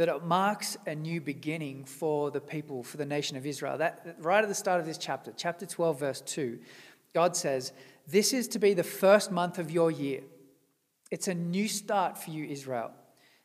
that 0.00 0.08
it 0.08 0.24
marks 0.24 0.78
a 0.86 0.94
new 0.94 1.20
beginning 1.20 1.84
for 1.84 2.30
the 2.30 2.40
people, 2.40 2.82
for 2.82 2.96
the 2.96 3.04
nation 3.04 3.36
of 3.36 3.44
Israel. 3.44 3.76
That, 3.76 4.16
right 4.20 4.42
at 4.42 4.48
the 4.48 4.54
start 4.54 4.80
of 4.80 4.86
this 4.86 4.96
chapter, 4.96 5.30
chapter 5.36 5.66
12, 5.66 6.00
verse 6.00 6.22
2, 6.22 6.58
God 7.12 7.36
says, 7.36 7.74
This 8.08 8.32
is 8.32 8.48
to 8.48 8.58
be 8.58 8.72
the 8.72 8.82
first 8.82 9.30
month 9.30 9.58
of 9.58 9.70
your 9.70 9.90
year. 9.90 10.22
It's 11.10 11.28
a 11.28 11.34
new 11.34 11.68
start 11.68 12.16
for 12.16 12.30
you, 12.30 12.46
Israel. 12.46 12.92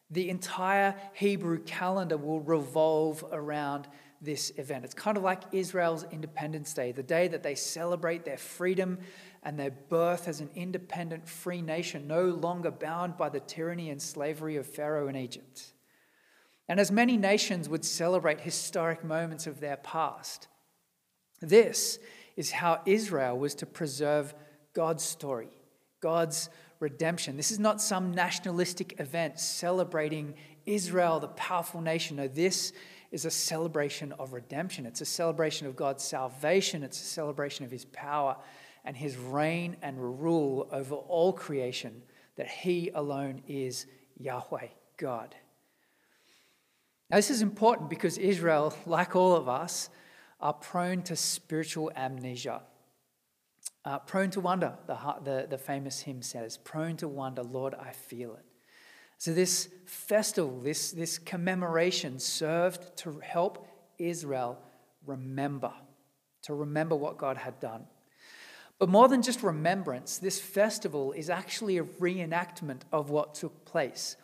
The 0.10 0.30
entire 0.30 0.96
Hebrew 1.12 1.60
calendar 1.60 2.16
will 2.16 2.40
revolve 2.40 3.26
around 3.34 3.90
this 4.22 4.54
event. 4.56 4.86
It's 4.86 4.94
kind 4.94 5.18
of 5.18 5.24
like 5.24 5.42
Israel's 5.52 6.06
Independence 6.10 6.74
Day, 6.74 6.94
the 6.94 7.04
day 7.04 7.28
that 7.28 7.44
they 7.44 7.56
celebrate 7.56 8.24
their 8.24 8.38
freedom 8.38 9.00
and 9.44 9.60
their 9.60 9.72
birth 9.72 10.30
as 10.30 10.40
an 10.40 10.52
independent, 10.56 11.28
free 11.28 11.62
nation, 11.62 12.08
no 12.08 12.28
longer 12.28 12.72
bound 12.72 13.18
by 13.18 13.28
the 13.28 13.42
tyranny 13.42 13.90
and 13.90 14.02
slavery 14.02 14.56
of 14.56 14.66
Pharaoh 14.66 15.10
in 15.10 15.18
Egypt. 15.18 15.74
And 16.68 16.80
as 16.80 16.92
many 16.92 17.18
nations 17.18 17.70
would 17.70 17.86
celebrate 17.86 18.42
historic 18.42 19.04
moments 19.04 19.46
of 19.48 19.60
their 19.60 19.78
past, 19.78 20.48
this 21.42 22.00
is 22.36 22.52
how 22.52 22.82
Israel 22.86 23.38
was 23.38 23.56
to 23.56 23.66
preserve 23.66 24.34
God's 24.74 25.04
story, 25.04 25.50
God's 26.02 26.50
redemption. 26.80 27.38
This 27.38 27.52
is 27.52 27.60
not 27.60 27.82
some 27.82 28.14
nationalistic 28.14 29.00
event 29.00 29.40
celebrating 29.40 30.34
Israel, 30.66 31.20
the 31.20 31.28
powerful 31.30 31.82
nation. 31.82 32.18
No, 32.18 32.28
this 32.28 32.74
is 33.12 33.26
a 33.26 33.32
celebration 33.32 34.12
of 34.14 34.34
redemption. 34.34 34.86
It's 34.86 35.02
a 35.02 35.06
celebration 35.06 35.68
of 35.68 35.76
God's 35.76 36.04
salvation. 36.04 36.84
It's 36.84 37.00
a 37.00 37.06
celebration 37.06 37.64
of 37.64 37.72
his 37.72 37.86
power 37.86 38.36
and 38.84 38.98
his 38.98 39.16
reign 39.18 39.78
and 39.82 40.22
rule 40.22 40.68
over 40.72 40.96
all 40.96 41.32
creation, 41.32 42.02
that 42.36 42.48
he 42.48 42.92
alone 42.94 43.42
is 43.48 43.86
Yahweh, 44.18 44.68
God. 44.98 45.36
Now, 47.10 47.18
this 47.18 47.30
is 47.30 47.42
important 47.42 47.90
because 47.90 48.18
Israel, 48.18 48.76
like 48.86 49.16
all 49.16 49.36
of 49.36 49.48
us, 49.48 49.90
are 50.40 50.54
prone 50.54 51.02
to 51.04 51.16
spiritual 51.16 51.92
amnesia. 51.96 52.62
Uh, 53.84 54.00
prone 54.00 54.32
to 54.32 54.40
wonder, 54.40 54.74
the, 54.88 54.98
the, 55.24 55.48
the 55.50 55.58
famous 55.58 56.02
hymn 56.02 56.22
says, 56.24 56.58
prone 56.58 56.98
to 56.98 57.08
wonder, 57.08 57.44
Lord, 57.44 57.76
I 57.76 57.92
feel 57.92 58.34
it. 58.34 58.46
So, 59.18 59.34
this 59.34 59.70
festival, 59.86 60.60
this, 60.60 60.92
this 60.92 61.20
commemoration 61.20 62.20
served 62.20 62.98
to 62.98 63.20
help 63.20 63.68
Israel 63.98 64.60
remember, 65.06 65.72
to 66.44 66.54
remember 66.54 66.96
what 66.96 67.18
God 67.18 67.38
had 67.38 67.60
done. 67.60 67.86
But 68.78 68.90
more 68.90 69.08
than 69.08 69.22
just 69.22 69.42
remembrance, 69.42 70.18
this 70.18 70.42
festival 70.42 71.14
is 71.14 71.30
actually 71.30 71.78
a 71.78 71.84
reenactment 71.84 72.82
of 72.92 73.10
what 73.10 73.36
took 73.36 73.64
place. 73.64 74.18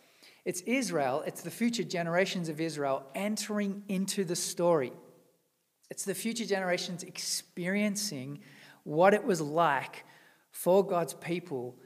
It's 0.44 0.60
Israel, 0.62 1.22
it's 1.26 1.42
the 1.42 1.50
future 1.50 1.84
generations 1.84 2.48
of 2.48 2.60
Israel 2.60 3.04
entering 3.14 3.84
into 3.88 4.24
the 4.24 4.36
story. 4.36 4.92
It's 5.90 6.04
the 6.04 6.14
future 6.14 6.46
generations 6.46 7.02
experiencing 7.02 8.40
what 8.82 9.14
it 9.14 9.24
was 9.24 9.40
like 9.40 10.04
for 10.50 10.84
God's 10.84 11.14
people 11.14 11.76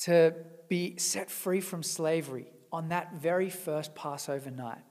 to 0.00 0.34
be 0.68 0.96
set 0.96 1.30
free 1.30 1.60
from 1.60 1.82
slavery 1.82 2.46
on 2.72 2.88
that 2.88 3.14
very 3.14 3.50
first 3.50 3.94
Passover 3.94 4.50
night. 4.50 4.82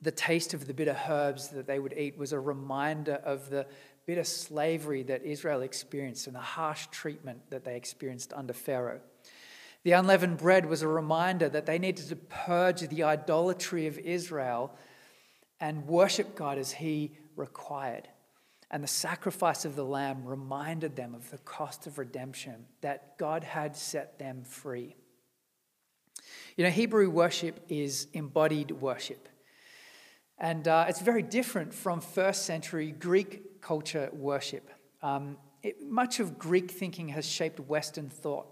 The 0.00 0.12
taste 0.12 0.54
of 0.54 0.66
the 0.66 0.74
bitter 0.74 0.96
herbs 1.08 1.48
that 1.48 1.66
they 1.66 1.80
would 1.80 1.94
eat 1.96 2.16
was 2.16 2.32
a 2.32 2.38
reminder 2.38 3.20
of 3.24 3.50
the 3.50 3.66
bitter 4.06 4.22
slavery 4.22 5.02
that 5.04 5.24
Israel 5.24 5.62
experienced 5.62 6.26
and 6.28 6.36
the 6.36 6.40
harsh 6.40 6.86
treatment 6.92 7.40
that 7.50 7.64
they 7.64 7.74
experienced 7.74 8.32
under 8.32 8.52
Pharaoh. 8.52 9.00
The 9.84 9.92
unleavened 9.92 10.38
bread 10.38 10.66
was 10.66 10.82
a 10.82 10.88
reminder 10.88 11.48
that 11.48 11.66
they 11.66 11.78
needed 11.78 12.08
to 12.08 12.16
purge 12.16 12.80
the 12.80 13.04
idolatry 13.04 13.86
of 13.86 13.98
Israel 13.98 14.74
and 15.60 15.86
worship 15.86 16.34
God 16.34 16.58
as 16.58 16.72
He 16.72 17.12
required. 17.36 18.08
And 18.70 18.82
the 18.82 18.88
sacrifice 18.88 19.64
of 19.64 19.76
the 19.76 19.84
lamb 19.84 20.24
reminded 20.24 20.94
them 20.94 21.14
of 21.14 21.30
the 21.30 21.38
cost 21.38 21.86
of 21.86 21.98
redemption, 21.98 22.66
that 22.82 23.16
God 23.16 23.44
had 23.44 23.76
set 23.76 24.18
them 24.18 24.44
free. 24.44 24.94
You 26.56 26.64
know, 26.64 26.70
Hebrew 26.70 27.08
worship 27.08 27.64
is 27.68 28.08
embodied 28.12 28.72
worship. 28.72 29.28
And 30.38 30.68
uh, 30.68 30.86
it's 30.88 31.00
very 31.00 31.22
different 31.22 31.72
from 31.72 32.00
first 32.00 32.44
century 32.44 32.92
Greek 32.92 33.60
culture 33.60 34.10
worship. 34.12 34.68
Um, 35.02 35.38
it, 35.62 35.82
much 35.82 36.20
of 36.20 36.38
Greek 36.38 36.70
thinking 36.70 37.08
has 37.08 37.26
shaped 37.26 37.58
Western 37.60 38.08
thought. 38.10 38.46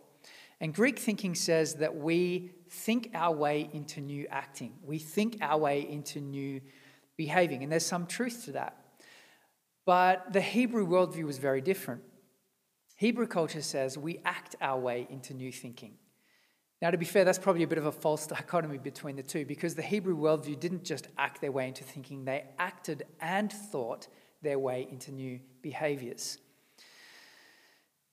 And 0.61 0.75
Greek 0.75 0.99
thinking 0.99 1.35
says 1.35 1.75
that 1.75 1.97
we 1.97 2.51
think 2.69 3.11
our 3.15 3.35
way 3.35 3.69
into 3.73 4.01
new 4.01 4.27
acting, 4.31 4.75
we 4.83 4.99
think 4.99 5.39
our 5.41 5.59
way 5.59 5.89
into 5.89 6.21
new 6.21 6.61
behaving. 7.17 7.63
And 7.63 7.71
there's 7.71 7.87
some 7.87 8.07
truth 8.07 8.45
to 8.47 8.53
that. 8.53 8.77
But 9.85 10.33
the 10.33 10.41
Hebrew 10.41 10.87
worldview 10.87 11.25
was 11.25 11.39
very 11.39 11.61
different. 11.61 12.03
Hebrew 12.97 13.27
culture 13.27 13.63
says 13.63 13.97
we 13.97 14.21
act 14.25 14.57
our 14.61 14.79
way 14.79 15.07
into 15.11 15.35
new 15.35 15.53
thinking. 15.53 15.95
Now, 16.83 16.91
to 16.91 16.99
be 16.99 17.05
fair, 17.05 17.25
that's 17.25 17.39
probably 17.39 17.63
a 17.63 17.69
bit 17.69 17.79
of 17.79 17.87
a 17.87 17.93
false 17.93 18.27
dichotomy 18.27 18.79
between 18.79 19.17
the 19.17 19.23
two 19.23 19.45
because 19.45 19.75
the 19.75 19.83
Hebrew 19.83 20.17
worldview 20.17 20.59
didn't 20.59 20.85
just 20.85 21.09
act 21.17 21.41
their 21.41 21.53
way 21.53 21.69
into 21.69 21.85
thinking, 21.85 22.25
they 22.25 22.45
acted 22.59 23.05
and 23.21 23.53
thought 23.53 24.09
their 24.43 24.59
way 24.59 24.87
into 24.91 25.13
new 25.13 25.41
behaviors. 25.63 26.39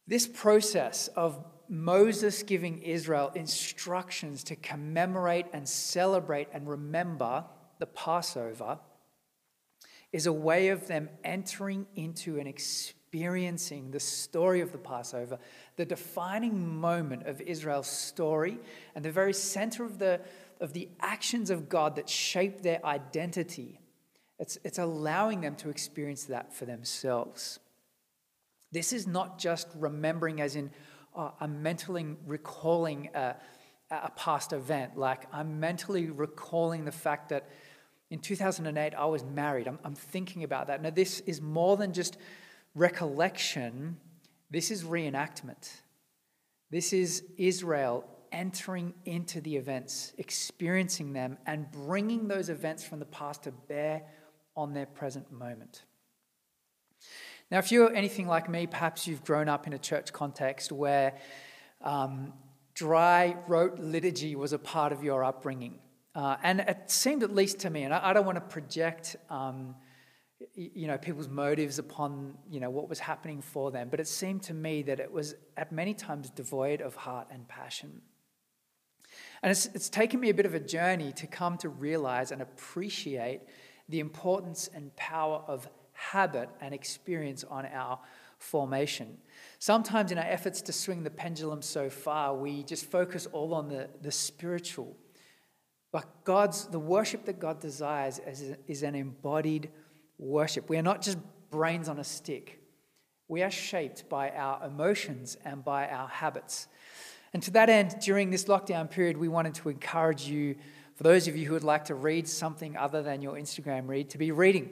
This 0.07 0.27
process 0.27 1.07
of 1.09 1.43
Moses 1.69 2.43
giving 2.43 2.81
Israel 2.81 3.31
instructions 3.35 4.43
to 4.45 4.55
commemorate 4.55 5.45
and 5.53 5.67
celebrate 5.67 6.49
and 6.53 6.67
remember 6.67 7.45
the 7.79 7.85
Passover 7.85 8.79
is 10.11 10.27
a 10.27 10.33
way 10.33 10.67
of 10.67 10.87
them 10.87 11.09
entering 11.23 11.87
into 11.95 12.37
and 12.37 12.47
experiencing 12.47 13.91
the 13.91 13.99
story 13.99 14.61
of 14.61 14.71
the 14.71 14.77
Passover, 14.77 15.39
the 15.77 15.85
defining 15.85 16.79
moment 16.79 17.25
of 17.25 17.41
Israel's 17.41 17.87
story, 17.87 18.59
and 18.93 19.03
the 19.03 19.11
very 19.11 19.33
center 19.33 19.83
of 19.83 19.97
the, 19.97 20.21
of 20.59 20.73
the 20.73 20.89
actions 20.99 21.49
of 21.49 21.69
God 21.69 21.95
that 21.95 22.09
shape 22.09 22.61
their 22.61 22.85
identity. 22.85 23.79
It's, 24.37 24.57
it's 24.63 24.79
allowing 24.79 25.41
them 25.41 25.55
to 25.57 25.69
experience 25.69 26.25
that 26.25 26.53
for 26.53 26.65
themselves. 26.65 27.59
This 28.73 28.91
is 28.91 29.05
not 29.05 29.37
just 29.37 29.67
remembering, 29.75 30.41
as 30.41 30.55
in, 30.55 30.71
oh, 31.15 31.31
I'm 31.39 31.61
mentally 31.61 32.15
recalling 32.25 33.09
a, 33.13 33.35
a 33.91 34.09
past 34.15 34.51
event. 34.51 34.97
Like, 34.97 35.27
I'm 35.31 35.59
mentally 35.59 36.09
recalling 36.09 36.83
the 36.83 36.91
fact 36.91 37.29
that 37.29 37.49
in 38.09 38.17
2008, 38.17 38.95
I 38.95 39.05
was 39.05 39.23
married. 39.23 39.67
I'm, 39.67 39.77
I'm 39.83 39.93
thinking 39.93 40.43
about 40.43 40.67
that. 40.67 40.81
Now, 40.81 40.89
this 40.89 41.19
is 41.21 41.39
more 41.39 41.77
than 41.77 41.93
just 41.93 42.17
recollection, 42.73 43.97
this 44.49 44.71
is 44.71 44.83
reenactment. 44.83 45.69
This 46.71 46.93
is 46.93 47.23
Israel 47.37 48.03
entering 48.31 48.95
into 49.05 49.39
the 49.41 49.55
events, 49.55 50.13
experiencing 50.17 51.13
them, 51.13 51.37
and 51.45 51.71
bringing 51.71 52.27
those 52.27 52.49
events 52.49 52.83
from 52.83 52.97
the 52.97 53.05
past 53.05 53.43
to 53.43 53.51
bear 53.51 54.01
on 54.55 54.73
their 54.73 54.87
present 54.87 55.31
moment. 55.31 55.83
Now, 57.51 57.59
if 57.59 57.71
you're 57.71 57.93
anything 57.93 58.27
like 58.27 58.49
me, 58.49 58.67
perhaps 58.67 59.07
you've 59.07 59.23
grown 59.23 59.47
up 59.47 59.67
in 59.67 59.73
a 59.73 59.77
church 59.79 60.11
context 60.11 60.71
where 60.71 61.17
um, 61.81 62.33
dry 62.73 63.35
rote 63.47 63.79
liturgy 63.79 64.35
was 64.35 64.53
a 64.53 64.59
part 64.59 64.91
of 64.91 65.03
your 65.03 65.23
upbringing. 65.23 65.79
Uh, 66.15 66.37
and 66.43 66.61
it 66.61 66.91
seemed, 66.91 67.23
at 67.23 67.33
least 67.33 67.59
to 67.59 67.69
me, 67.69 67.83
and 67.83 67.93
I, 67.93 68.09
I 68.09 68.13
don't 68.13 68.25
want 68.25 68.37
to 68.37 68.41
project. 68.41 69.15
Um, 69.29 69.75
you 70.55 70.87
know 70.87 70.97
people's 70.97 71.29
motives 71.29 71.79
upon 71.79 72.37
you 72.49 72.59
know 72.59 72.69
what 72.69 72.89
was 72.89 72.99
happening 72.99 73.41
for 73.41 73.71
them 73.71 73.87
but 73.89 73.99
it 73.99 74.07
seemed 74.07 74.43
to 74.43 74.53
me 74.53 74.81
that 74.81 74.99
it 74.99 75.11
was 75.11 75.35
at 75.55 75.71
many 75.71 75.93
times 75.93 76.29
devoid 76.29 76.81
of 76.81 76.95
heart 76.95 77.27
and 77.31 77.47
passion 77.47 78.01
and 79.41 79.51
it's, 79.51 79.67
it's 79.67 79.89
taken 79.89 80.19
me 80.19 80.29
a 80.29 80.33
bit 80.33 80.45
of 80.45 80.53
a 80.53 80.59
journey 80.59 81.11
to 81.13 81.27
come 81.27 81.57
to 81.57 81.69
realize 81.69 82.31
and 82.31 82.41
appreciate 82.41 83.41
the 83.89 83.99
importance 83.99 84.69
and 84.73 84.95
power 84.95 85.43
of 85.47 85.67
habit 86.13 86.49
and 86.61 86.73
experience 86.73 87.43
on 87.43 87.65
our 87.65 87.99
formation 88.37 89.17
sometimes 89.59 90.11
in 90.11 90.17
our 90.17 90.25
efforts 90.25 90.61
to 90.61 90.73
swing 90.73 91.03
the 91.03 91.09
pendulum 91.09 91.61
so 91.61 91.89
far 91.89 92.35
we 92.35 92.63
just 92.63 92.85
focus 92.85 93.27
all 93.31 93.53
on 93.53 93.69
the, 93.69 93.89
the 94.01 94.11
spiritual 94.11 94.95
but 95.91 96.05
god's 96.23 96.65
the 96.67 96.79
worship 96.79 97.25
that 97.25 97.39
god 97.39 97.59
desires 97.59 98.19
is, 98.27 98.55
is 98.67 98.83
an 98.83 98.95
embodied 98.95 99.69
worship. 100.17 100.69
We 100.69 100.77
are 100.77 100.83
not 100.83 101.01
just 101.01 101.17
brains 101.49 101.89
on 101.89 101.99
a 101.99 102.03
stick, 102.03 102.59
we 103.27 103.43
are 103.43 103.51
shaped 103.51 104.09
by 104.09 104.29
our 104.31 104.65
emotions 104.65 105.37
and 105.45 105.63
by 105.63 105.87
our 105.87 106.07
habits. 106.07 106.67
And 107.33 107.41
to 107.43 107.51
that 107.51 107.69
end, 107.69 107.95
during 107.99 108.29
this 108.29 108.45
lockdown 108.45 108.91
period, 108.91 109.17
we 109.17 109.27
wanted 109.27 109.55
to 109.55 109.69
encourage 109.69 110.27
you, 110.27 110.55
for 110.95 111.03
those 111.03 111.27
of 111.27 111.35
you 111.35 111.47
who 111.47 111.53
would 111.53 111.63
like 111.63 111.85
to 111.85 111.95
read 111.95 112.27
something 112.27 112.77
other 112.77 113.01
than 113.01 113.23
your 113.23 113.33
Instagram 113.33 113.87
read, 113.87 114.11
to 114.11 114.19
be 114.19 114.31
reading. 114.31 114.69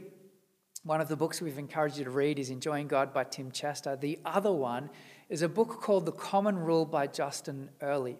One 0.84 1.00
of 1.00 1.08
the 1.08 1.16
books 1.16 1.40
we've 1.44 1.60
encouraged 1.60 2.00
you 2.00 2.06
to 2.06 2.10
read 2.10 2.40
is 2.40 2.50
Enjoying 2.50 2.88
God 2.88 3.14
by 3.14 3.24
Tim 3.24 3.52
Chester. 3.52 3.96
The 3.96 4.18
other 4.26 4.52
one 4.52 4.90
is 5.30 5.44
a 5.44 5.48
book 5.48 5.80
called 5.80 6.08
The 6.08 6.12
Common 6.12 6.58
Rule 6.58 6.86
by 6.86 7.06
Justin 7.06 7.70
Earley. 7.82 8.18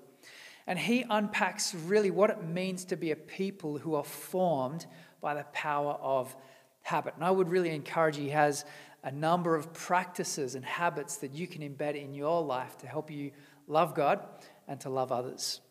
And 0.68 0.77
he 0.77 1.03
unpacks 1.10 1.74
really 1.74 2.12
what 2.12 2.30
it 2.30 2.44
means 2.44 2.86
to 2.86 2.96
be 2.96 3.10
a 3.10 3.15
people 3.15 3.80
who 3.80 3.96
are 3.96 4.03
formed 4.03 4.86
by 5.22 5.34
the 5.34 5.44
power 5.53 5.94
of 5.94 6.36
habit. 6.84 7.15
And 7.15 7.25
I 7.25 7.32
would 7.32 7.50
really 7.50 7.72
encourage 7.72 8.20
you, 8.20 8.25
he 8.25 8.30
has 8.30 8.63
a 9.03 9.12
number 9.12 9.56
of 9.56 9.74
practices 9.74 10.53
and 10.53 10.63
habits 10.63 11.18
that 11.18 11.34
you 11.34 11.48
can 11.48 11.63
embed 11.63 12.00
in 12.00 12.13
your 12.13 12.44
life 12.44 12.77
to 12.77 12.88
help 12.88 13.10
you 13.10 13.32
love 13.68 13.96
God 13.96 14.24
and 14.68 14.80
to 14.82 14.89
love 14.91 15.12
others. 15.12 15.62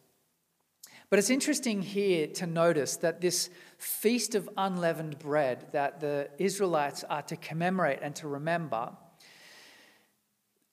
But 1.09 1.21
it's 1.21 1.31
interesting 1.31 1.83
here 1.83 2.27
to 2.29 2.47
notice 2.47 2.97
that 2.97 3.21
this 3.21 3.49
feast 3.81 4.35
of 4.35 4.49
unleavened 4.59 5.19
bread 5.19 5.67
that 5.73 6.01
the 6.01 6.29
Israelites 6.39 7.03
are 7.05 7.23
to 7.23 7.37
commemorate 7.37 8.01
and 8.03 8.15
to 8.17 8.29
remember 8.29 8.91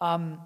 um, 0.01 0.41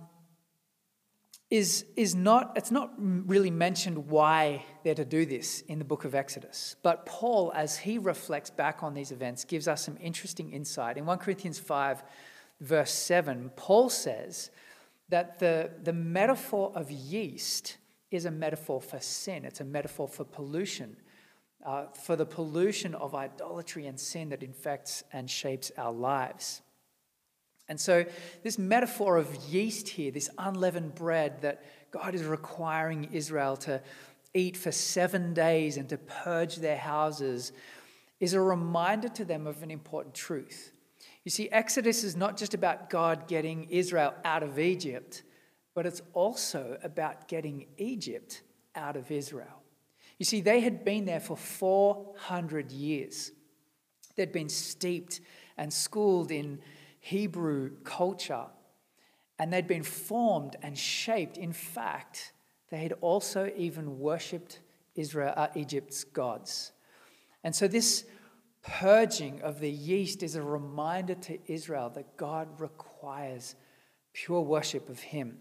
is, 1.49 1.85
is 1.97 2.13
not, 2.15 2.53
it's 2.55 2.69
not 2.69 2.93
really 2.97 3.49
mentioned 3.49 4.09
why 4.09 4.63
they're 4.83 4.95
to 4.95 5.03
do 5.03 5.25
this 5.25 5.61
in 5.61 5.79
the 5.79 5.85
book 5.85 6.05
of 6.05 6.13
Exodus. 6.13 6.75
But 6.83 7.05
Paul, 7.05 7.51
as 7.55 7.79
he 7.79 7.97
reflects 7.97 8.51
back 8.51 8.83
on 8.83 8.93
these 8.93 9.11
events, 9.11 9.43
gives 9.43 9.67
us 9.67 9.83
some 9.83 9.97
interesting 9.99 10.53
insight. 10.53 10.97
In 10.97 11.05
1 11.05 11.17
Corinthians 11.17 11.57
5, 11.57 12.03
verse 12.61 12.93
7, 12.93 13.51
Paul 13.55 13.89
says 13.89 14.51
that 15.09 15.39
the, 15.39 15.71
the 15.83 15.93
metaphor 15.93 16.71
of 16.75 16.91
yeast 16.91 17.77
is 18.11 18.25
a 18.25 18.31
metaphor 18.31 18.79
for 18.79 18.99
sin, 18.99 19.45
it's 19.45 19.61
a 19.61 19.65
metaphor 19.65 20.07
for 20.07 20.23
pollution, 20.23 20.95
uh, 21.65 21.85
for 21.93 22.15
the 22.15 22.25
pollution 22.25 22.95
of 22.95 23.13
idolatry 23.15 23.87
and 23.87 23.99
sin 23.99 24.29
that 24.29 24.43
infects 24.43 25.03
and 25.13 25.29
shapes 25.29 25.71
our 25.77 25.91
lives. 25.91 26.61
And 27.67 27.79
so, 27.79 28.05
this 28.43 28.57
metaphor 28.57 29.17
of 29.17 29.33
yeast 29.45 29.87
here, 29.87 30.11
this 30.11 30.29
unleavened 30.37 30.95
bread 30.95 31.41
that 31.41 31.63
God 31.91 32.15
is 32.15 32.23
requiring 32.23 33.09
Israel 33.13 33.55
to 33.57 33.81
eat 34.33 34.57
for 34.57 34.71
seven 34.71 35.33
days 35.33 35.77
and 35.77 35.87
to 35.89 35.97
purge 35.97 36.57
their 36.57 36.77
houses, 36.77 37.51
is 38.19 38.33
a 38.33 38.41
reminder 38.41 39.09
to 39.09 39.25
them 39.25 39.47
of 39.47 39.63
an 39.63 39.71
important 39.71 40.13
truth. 40.13 40.73
You 41.23 41.31
see, 41.31 41.49
Exodus 41.49 42.03
is 42.03 42.15
not 42.15 42.37
just 42.37 42.53
about 42.53 42.89
God 42.89 43.27
getting 43.27 43.65
Israel 43.69 44.13
out 44.25 44.43
of 44.43 44.59
Egypt, 44.59 45.23
but 45.73 45.85
it's 45.85 46.01
also 46.13 46.77
about 46.83 47.27
getting 47.27 47.67
Egypt 47.77 48.41
out 48.75 48.95
of 48.95 49.11
Israel. 49.11 49.60
You 50.21 50.25
see, 50.25 50.41
they 50.41 50.59
had 50.59 50.85
been 50.85 51.05
there 51.05 51.19
for 51.19 51.35
400 51.35 52.71
years. 52.71 53.31
They'd 54.15 54.31
been 54.31 54.49
steeped 54.49 55.19
and 55.57 55.73
schooled 55.73 56.29
in 56.29 56.59
Hebrew 56.99 57.71
culture, 57.83 58.45
and 59.39 59.51
they'd 59.51 59.65
been 59.65 59.81
formed 59.81 60.57
and 60.61 60.77
shaped. 60.77 61.39
In 61.39 61.51
fact, 61.51 62.33
they 62.69 62.83
had 62.83 62.93
also 63.01 63.51
even 63.57 63.97
worshipped 63.97 64.59
Israel, 64.93 65.33
uh, 65.35 65.47
Egypt's 65.55 66.03
gods. 66.03 66.71
And 67.43 67.55
so, 67.55 67.67
this 67.67 68.05
purging 68.61 69.41
of 69.41 69.59
the 69.59 69.71
yeast 69.71 70.21
is 70.21 70.35
a 70.35 70.43
reminder 70.43 71.15
to 71.15 71.39
Israel 71.51 71.89
that 71.95 72.15
God 72.15 72.61
requires 72.61 73.55
pure 74.13 74.41
worship 74.41 74.87
of 74.87 74.99
Him. 74.99 75.39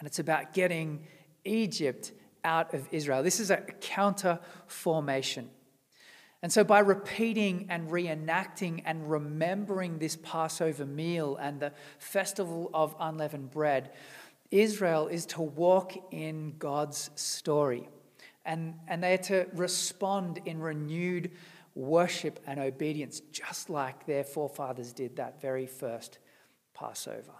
And 0.00 0.08
it's 0.08 0.18
about 0.18 0.52
getting 0.52 1.06
Egypt 1.44 2.10
out 2.44 2.74
of 2.74 2.88
Israel. 2.92 3.22
This 3.22 3.40
is 3.40 3.50
a 3.50 3.58
counter 3.80 4.38
formation. 4.66 5.50
And 6.42 6.52
so, 6.52 6.62
by 6.62 6.78
repeating 6.78 7.66
and 7.68 7.88
reenacting 7.90 8.82
and 8.84 9.10
remembering 9.10 9.98
this 9.98 10.16
Passover 10.16 10.86
meal 10.86 11.36
and 11.36 11.58
the 11.58 11.72
festival 11.98 12.70
of 12.72 12.94
unleavened 13.00 13.50
bread, 13.50 13.90
Israel 14.50 15.08
is 15.08 15.26
to 15.26 15.42
walk 15.42 15.94
in 16.12 16.54
God's 16.58 17.10
story. 17.16 17.88
And, 18.44 18.74
and 18.86 19.02
they 19.02 19.14
are 19.14 19.18
to 19.24 19.46
respond 19.52 20.40
in 20.46 20.60
renewed 20.60 21.32
worship 21.74 22.40
and 22.46 22.58
obedience, 22.58 23.20
just 23.32 23.68
like 23.68 24.06
their 24.06 24.24
forefathers 24.24 24.92
did 24.92 25.16
that 25.16 25.40
very 25.40 25.66
first 25.66 26.18
Passover. 26.72 27.32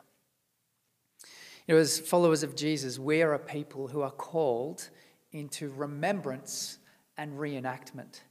You 1.68 1.74
know, 1.74 1.82
as 1.82 2.00
followers 2.00 2.42
of 2.42 2.56
Jesus, 2.56 2.98
we 2.98 3.20
are 3.20 3.34
a 3.34 3.38
people 3.38 3.88
who 3.88 4.00
are 4.00 4.10
called 4.10 4.88
into 5.32 5.68
remembrance 5.68 6.78
and 7.18 7.38
reenactment. 7.38 8.22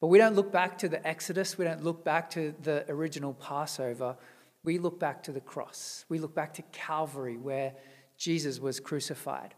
But 0.00 0.06
we 0.06 0.16
don't 0.16 0.34
look 0.34 0.50
back 0.50 0.78
to 0.78 0.88
the 0.88 1.06
Exodus, 1.06 1.58
we 1.58 1.66
don't 1.66 1.84
look 1.84 2.04
back 2.04 2.30
to 2.30 2.54
the 2.62 2.86
original 2.88 3.34
Passover. 3.34 4.16
We 4.64 4.78
look 4.78 4.98
back 4.98 5.22
to 5.24 5.32
the 5.32 5.42
cross. 5.42 6.06
We 6.08 6.18
look 6.18 6.34
back 6.34 6.54
to 6.54 6.62
Calvary, 6.72 7.36
where 7.36 7.74
Jesus 8.16 8.58
was 8.60 8.80
crucified. 8.80 9.54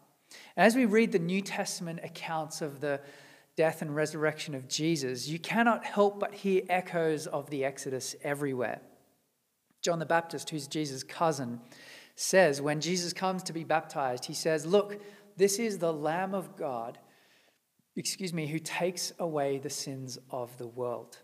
And 0.57 0.67
as 0.67 0.75
we 0.75 0.85
read 0.85 1.13
the 1.13 1.21
New 1.21 1.41
Testament 1.41 2.01
accounts 2.03 2.61
of 2.61 2.81
the 2.81 3.01
death 3.55 3.83
and 3.83 3.95
resurrection 3.95 4.57
of 4.57 4.69
Jesus, 4.69 5.29
you 5.29 5.39
cannot 5.39 5.85
help 5.85 6.19
but 6.19 6.35
hear 6.35 6.63
echoes 6.69 7.29
of 7.29 7.49
the 7.51 7.65
Exodus 7.65 8.17
everywhere. 8.25 8.81
John 9.81 10.01
the 10.01 10.07
Baptist, 10.07 10.51
who's 10.51 10.67
Jesus' 10.67 11.05
cousin, 11.05 11.61
says 12.21 12.61
when 12.61 12.81
Jesus 12.81 13.13
comes 13.13 13.43
to 13.45 13.53
be 13.53 13.65
baptized, 13.65 14.25
he 14.25 14.35
says, 14.35 14.67
Look, 14.67 15.01
this 15.37 15.59
is 15.59 15.79
the 15.79 15.93
Lamb 15.93 16.35
of 16.35 16.57
God 16.57 16.99
excuse 17.99 18.33
me, 18.33 18.47
who 18.47 18.61
takes 18.61 19.13
away 19.19 19.59
the 19.59 19.69
sins 19.69 20.19
of 20.31 20.57
the 20.57 20.67
world. 20.67 21.19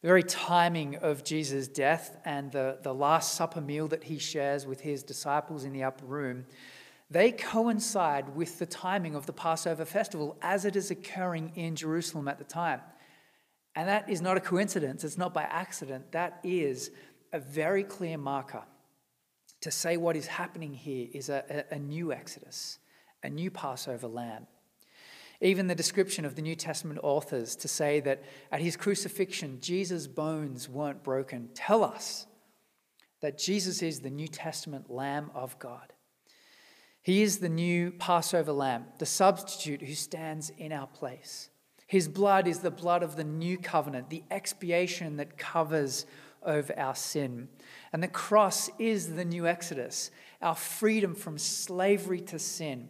The 0.00 0.08
very 0.08 0.22
timing 0.22 0.96
of 0.96 1.24
Jesus' 1.24 1.66
death 1.66 2.16
and 2.24 2.52
the, 2.52 2.78
the 2.82 2.94
Last 2.94 3.34
Supper 3.34 3.60
meal 3.60 3.88
that 3.88 4.04
he 4.04 4.18
shares 4.18 4.64
with 4.64 4.80
his 4.80 5.02
disciples 5.02 5.64
in 5.64 5.72
the 5.72 5.82
upper 5.82 6.06
room, 6.06 6.46
they 7.10 7.32
coincide 7.32 8.34
with 8.34 8.58
the 8.58 8.66
timing 8.66 9.14
of 9.14 9.26
the 9.26 9.32
Passover 9.32 9.84
festival 9.84 10.38
as 10.40 10.64
it 10.64 10.76
is 10.76 10.90
occurring 10.90 11.52
in 11.56 11.76
Jerusalem 11.76 12.28
at 12.28 12.38
the 12.38 12.44
time. 12.44 12.80
And 13.74 13.88
that 13.88 14.08
is 14.08 14.22
not 14.22 14.36
a 14.36 14.40
coincidence, 14.40 15.02
it's 15.02 15.18
not 15.18 15.34
by 15.34 15.42
accident. 15.42 16.12
That 16.12 16.38
is 16.44 16.90
a 17.32 17.40
very 17.40 17.82
clear 17.82 18.18
marker 18.18 18.62
to 19.62 19.70
say 19.70 19.96
what 19.96 20.16
is 20.16 20.26
happening 20.26 20.74
here 20.74 21.08
is 21.12 21.28
a, 21.28 21.64
a, 21.70 21.78
new 21.78 22.12
Exodus, 22.12 22.78
a 23.22 23.30
new 23.30 23.50
Passover 23.50 24.08
lamb. 24.08 24.46
Even 25.40 25.66
the 25.66 25.74
description 25.74 26.24
of 26.24 26.36
the 26.36 26.42
New 26.42 26.54
Testament 26.54 27.00
authors 27.02 27.56
to 27.56 27.68
say 27.68 28.00
that 28.00 28.22
at 28.52 28.60
his 28.60 28.76
crucifixion, 28.76 29.58
Jesus' 29.60 30.06
bones 30.06 30.68
weren't 30.68 31.02
broken 31.02 31.48
tell 31.54 31.82
us 31.82 32.26
that 33.20 33.38
Jesus 33.38 33.82
is 33.82 34.00
the 34.00 34.10
New 34.10 34.28
Testament 34.28 34.90
Lamb 34.90 35.30
of 35.34 35.58
God. 35.58 35.92
He 37.02 37.22
is 37.22 37.38
the 37.38 37.48
new 37.48 37.92
Passover 37.92 38.52
lamb, 38.52 38.84
the 38.98 39.06
substitute 39.06 39.82
who 39.82 39.94
stands 39.94 40.50
in 40.50 40.72
our 40.72 40.86
place. 40.86 41.50
His 41.86 42.08
blood 42.08 42.46
is 42.46 42.60
the 42.60 42.70
blood 42.70 43.02
of 43.02 43.16
the 43.16 43.24
new 43.24 43.58
covenant, 43.58 44.10
the 44.10 44.22
expiation 44.30 45.16
that 45.16 45.36
covers 45.36 46.06
over 46.44 46.78
our 46.78 46.94
sin. 46.94 47.48
And 47.92 48.02
the 48.02 48.08
cross 48.08 48.70
is 48.78 49.14
the 49.14 49.24
new 49.24 49.46
Exodus, 49.46 50.10
our 50.40 50.54
freedom 50.54 51.14
from 51.14 51.38
slavery 51.38 52.20
to 52.22 52.38
sin 52.38 52.88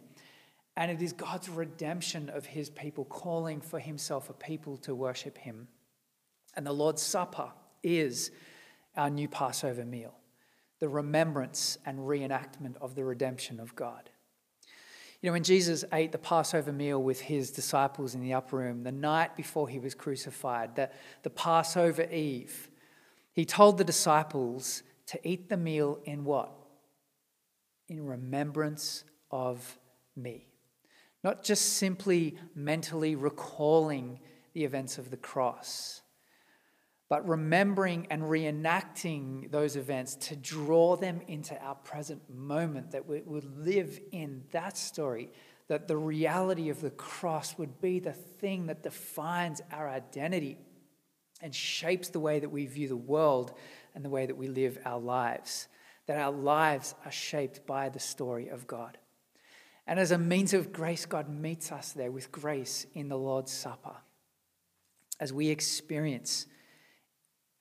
And 0.75 0.89
it 0.89 1.01
is 1.01 1.13
God's 1.13 1.49
redemption 1.49 2.29
of 2.29 2.47
his 2.47 2.69
people, 2.69 3.05
calling 3.05 3.61
for 3.61 3.79
himself 3.79 4.29
a 4.29 4.33
people 4.33 4.77
to 4.77 4.95
worship 4.95 5.37
him. 5.37 5.67
And 6.55 6.65
the 6.65 6.73
Lord's 6.73 7.01
Supper 7.01 7.51
is 7.83 8.31
our 8.95 9.09
new 9.09 9.27
Passover 9.27 9.85
meal, 9.85 10.15
the 10.79 10.89
remembrance 10.89 11.77
and 11.85 11.99
reenactment 11.99 12.77
of 12.81 12.95
the 12.95 13.03
redemption 13.03 13.59
of 13.59 13.75
God. 13.75 14.09
You 15.21 15.29
know, 15.29 15.33
when 15.33 15.43
Jesus 15.43 15.85
ate 15.93 16.11
the 16.11 16.17
Passover 16.17 16.73
meal 16.73 17.01
with 17.01 17.21
his 17.21 17.49
disciples 17.51 18.13
in 18.13 18.21
the 18.21 18.33
upper 18.33 18.57
room, 18.57 18.83
the 18.83 18.91
night 18.91 19.37
before 19.37 19.69
he 19.69 19.79
was 19.79 19.95
crucified, 19.95 20.75
the, 20.75 20.89
the 21.21 21.29
Passover 21.29 22.03
Eve, 22.11 22.69
he 23.33 23.45
told 23.45 23.77
the 23.77 23.83
disciples 23.83 24.83
to 25.07 25.27
eat 25.27 25.49
the 25.49 25.57
meal 25.57 25.99
in 26.05 26.23
what? 26.23 26.51
In 27.87 28.05
remembrance 28.05 29.03
of 29.31 29.77
me. 30.15 30.47
Not 31.23 31.43
just 31.43 31.73
simply 31.73 32.37
mentally 32.55 33.15
recalling 33.15 34.19
the 34.53 34.63
events 34.63 34.97
of 34.99 35.09
the 35.09 35.17
cross, 35.17 36.01
but 37.09 37.27
remembering 37.27 38.07
and 38.11 38.23
reenacting 38.23 39.51
those 39.51 39.75
events 39.75 40.15
to 40.15 40.35
draw 40.35 40.95
them 40.95 41.21
into 41.27 41.59
our 41.63 41.75
present 41.75 42.21
moment, 42.29 42.91
that 42.91 43.07
we 43.07 43.21
would 43.25 43.45
live 43.57 43.99
in 44.11 44.43
that 44.51 44.77
story, 44.77 45.29
that 45.67 45.87
the 45.87 45.97
reality 45.97 46.69
of 46.69 46.81
the 46.81 46.91
cross 46.91 47.57
would 47.57 47.81
be 47.81 47.99
the 47.99 48.13
thing 48.13 48.67
that 48.67 48.83
defines 48.83 49.61
our 49.71 49.89
identity 49.89 50.59
and 51.43 51.53
shapes 51.53 52.09
the 52.09 52.21
way 52.21 52.39
that 52.39 52.49
we 52.49 52.65
view 52.65 52.87
the 52.87 52.95
world 52.95 53.53
and 53.93 54.03
the 54.03 54.09
way 54.09 54.25
that 54.25 54.37
we 54.37 54.47
live 54.47 54.79
our 54.85 54.99
lives, 54.99 55.67
that 56.07 56.17
our 56.17 56.31
lives 56.31 56.95
are 57.05 57.11
shaped 57.11 57.67
by 57.67 57.89
the 57.89 57.99
story 57.99 58.47
of 58.47 58.65
God. 58.65 58.97
And 59.85 59.99
as 59.99 60.11
a 60.11 60.17
means 60.17 60.53
of 60.53 60.71
grace, 60.71 61.05
God 61.05 61.29
meets 61.29 61.71
us 61.71 61.91
there 61.91 62.11
with 62.11 62.31
grace 62.31 62.87
in 62.95 63.09
the 63.09 63.17
Lord's 63.17 63.51
Supper 63.51 63.97
as 65.19 65.33
we 65.33 65.49
experience 65.49 66.47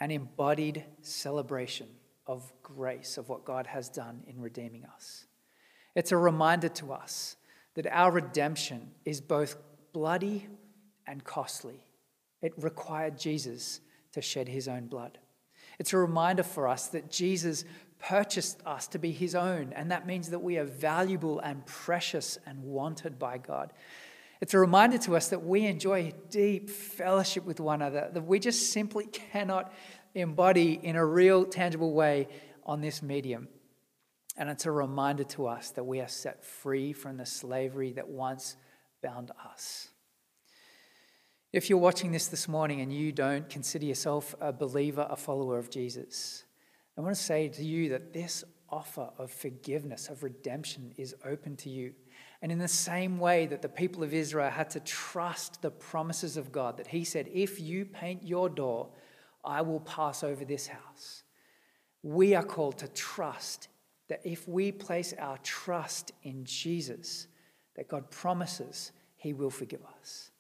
an 0.00 0.12
embodied 0.12 0.84
celebration 1.02 1.88
of 2.26 2.52
grace, 2.62 3.18
of 3.18 3.28
what 3.28 3.44
God 3.44 3.66
has 3.66 3.88
done 3.88 4.22
in 4.28 4.40
redeeming 4.40 4.84
us. 4.94 5.26
It's 5.96 6.12
a 6.12 6.16
reminder 6.16 6.68
to 6.68 6.92
us 6.92 7.36
that 7.74 7.86
our 7.88 8.12
redemption 8.12 8.92
is 9.04 9.20
both 9.20 9.56
bloody 9.92 10.46
and 11.06 11.24
costly. 11.24 11.84
It 12.42 12.52
required 12.56 13.18
Jesus 13.18 13.80
to 14.12 14.20
shed 14.20 14.48
his 14.48 14.68
own 14.68 14.86
blood. 14.86 15.18
It's 15.78 15.92
a 15.92 15.98
reminder 15.98 16.42
for 16.42 16.68
us 16.68 16.88
that 16.88 17.10
Jesus 17.10 17.64
purchased 17.98 18.60
us 18.66 18.88
to 18.88 18.98
be 18.98 19.12
his 19.12 19.34
own, 19.34 19.72
and 19.74 19.90
that 19.90 20.06
means 20.06 20.30
that 20.30 20.40
we 20.40 20.58
are 20.58 20.64
valuable 20.64 21.38
and 21.38 21.64
precious 21.64 22.36
and 22.44 22.62
wanted 22.62 23.18
by 23.18 23.38
God. 23.38 23.72
It's 24.40 24.54
a 24.54 24.58
reminder 24.58 24.98
to 24.98 25.14
us 25.16 25.28
that 25.28 25.44
we 25.44 25.66
enjoy 25.66 26.12
deep 26.28 26.68
fellowship 26.68 27.44
with 27.44 27.60
one 27.60 27.80
another, 27.80 28.10
that 28.12 28.26
we 28.26 28.40
just 28.40 28.72
simply 28.72 29.06
cannot 29.06 29.72
embody 30.16 30.80
in 30.82 30.96
a 30.96 31.06
real, 31.06 31.44
tangible 31.44 31.92
way 31.92 32.26
on 32.66 32.80
this 32.80 33.02
medium. 33.02 33.46
And 34.36 34.48
it's 34.48 34.66
a 34.66 34.72
reminder 34.72 35.24
to 35.24 35.46
us 35.46 35.70
that 35.70 35.84
we 35.84 36.00
are 36.00 36.08
set 36.08 36.44
free 36.44 36.92
from 36.92 37.18
the 37.18 37.26
slavery 37.26 37.92
that 37.92 38.08
once 38.08 38.56
bound 39.00 39.30
us. 39.48 39.91
If 41.52 41.68
you're 41.68 41.78
watching 41.78 42.12
this 42.12 42.28
this 42.28 42.48
morning 42.48 42.80
and 42.80 42.90
you 42.90 43.12
don't 43.12 43.46
consider 43.46 43.84
yourself 43.84 44.34
a 44.40 44.54
believer, 44.54 45.06
a 45.10 45.16
follower 45.16 45.58
of 45.58 45.68
Jesus, 45.68 46.44
I 46.96 47.02
want 47.02 47.14
to 47.14 47.22
say 47.22 47.48
to 47.48 47.62
you 47.62 47.90
that 47.90 48.14
this 48.14 48.42
offer 48.70 49.10
of 49.18 49.30
forgiveness, 49.30 50.08
of 50.08 50.22
redemption, 50.22 50.94
is 50.96 51.14
open 51.26 51.56
to 51.56 51.68
you. 51.68 51.92
And 52.40 52.50
in 52.50 52.56
the 52.56 52.68
same 52.68 53.18
way 53.18 53.44
that 53.48 53.60
the 53.60 53.68
people 53.68 54.02
of 54.02 54.14
Israel 54.14 54.48
had 54.48 54.70
to 54.70 54.80
trust 54.80 55.60
the 55.60 55.70
promises 55.70 56.38
of 56.38 56.52
God, 56.52 56.78
that 56.78 56.86
He 56.86 57.04
said, 57.04 57.28
If 57.30 57.60
you 57.60 57.84
paint 57.84 58.26
your 58.26 58.48
door, 58.48 58.88
I 59.44 59.60
will 59.60 59.80
pass 59.80 60.24
over 60.24 60.46
this 60.46 60.68
house. 60.68 61.22
We 62.02 62.34
are 62.34 62.42
called 62.42 62.78
to 62.78 62.88
trust 62.88 63.68
that 64.08 64.22
if 64.24 64.48
we 64.48 64.72
place 64.72 65.12
our 65.18 65.36
trust 65.42 66.12
in 66.22 66.46
Jesus, 66.46 67.26
that 67.76 67.88
God 67.88 68.10
promises 68.10 68.92
He 69.16 69.34
will 69.34 69.50
forgive 69.50 69.82
us. 70.00 70.31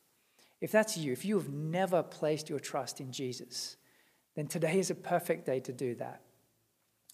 If 0.62 0.70
that's 0.70 0.96
you, 0.96 1.12
if 1.12 1.24
you 1.24 1.36
have 1.36 1.48
never 1.48 2.04
placed 2.04 2.48
your 2.48 2.60
trust 2.60 3.00
in 3.00 3.10
Jesus, 3.10 3.76
then 4.36 4.46
today 4.46 4.78
is 4.78 4.90
a 4.90 4.94
perfect 4.94 5.44
day 5.44 5.58
to 5.58 5.72
do 5.72 5.96
that. 5.96 6.22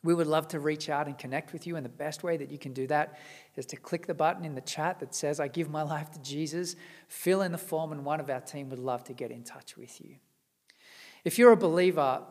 We 0.04 0.12
would 0.12 0.26
love 0.26 0.48
to 0.48 0.60
reach 0.60 0.90
out 0.90 1.06
and 1.06 1.16
connect 1.16 1.54
with 1.54 1.66
you, 1.66 1.74
and 1.74 1.84
the 1.84 1.90
best 1.90 2.22
way 2.22 2.36
that 2.36 2.52
you 2.52 2.58
can 2.58 2.74
do 2.74 2.86
that 2.88 3.18
is 3.56 3.64
to 3.66 3.76
click 3.76 4.06
the 4.06 4.12
button 4.12 4.44
in 4.44 4.54
the 4.54 4.60
chat 4.60 5.00
that 5.00 5.14
says, 5.14 5.40
I 5.40 5.48
give 5.48 5.70
my 5.70 5.82
life 5.82 6.10
to 6.10 6.20
Jesus. 6.20 6.76
Fill 7.08 7.40
in 7.40 7.50
the 7.50 7.58
form, 7.58 7.90
and 7.90 8.04
one 8.04 8.20
of 8.20 8.28
our 8.28 8.42
team 8.42 8.68
would 8.68 8.78
love 8.78 9.02
to 9.04 9.14
get 9.14 9.30
in 9.30 9.42
touch 9.42 9.78
with 9.78 9.98
you. 10.00 10.16
If 11.24 11.38
you're 11.38 11.52
a 11.52 11.56
believer, 11.56 12.22